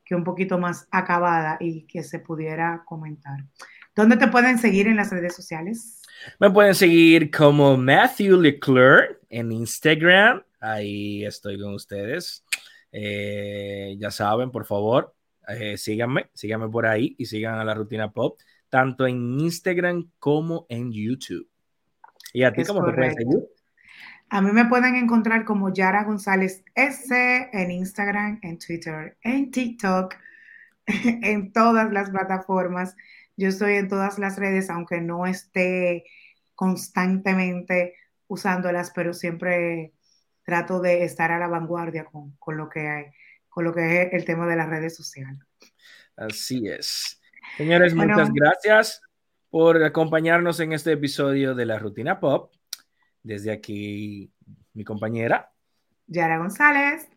[0.03, 3.37] que un poquito más acabada y que se pudiera comentar.
[3.95, 6.01] ¿Dónde te pueden seguir en las redes sociales?
[6.41, 10.43] Me pueden seguir como Matthew Leclerc en Instagram.
[10.59, 12.47] Ahí estoy con ustedes.
[12.93, 15.15] Eh, ya saben, por favor,
[15.49, 18.39] eh, síganme, síganme por ahí y sigan a la rutina pop,
[18.75, 21.49] tanto en Instagram como en YouTube.
[22.33, 23.39] ¿Y a ti cómo te pueden seguir?
[24.31, 30.17] A mí me pueden encontrar como Yara González S en Instagram, en Twitter, en TikTok,
[30.87, 32.97] en todas las plataformas.
[33.37, 36.03] Yo estoy en todas las redes, aunque no esté
[36.57, 37.95] constantemente
[38.27, 39.93] usándolas, pero siempre
[40.43, 43.05] trato de estar a la vanguardia con, lo que hay,
[43.49, 45.39] con lo que es el tema de las redes sociales.
[46.17, 47.21] Así es.
[47.57, 49.01] Señores, muchas gracias
[49.51, 52.53] por acompañarnos en este episodio de la Rutina Pop.
[53.23, 54.33] Desde aquí,
[54.73, 55.53] mi compañera.
[56.07, 57.09] Yara González.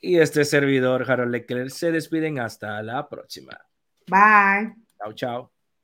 [0.00, 3.58] Y este servidor, Harold Leclerc, se despiden hasta la próxima.
[4.06, 4.74] Bye.
[4.98, 5.57] Chao, chao.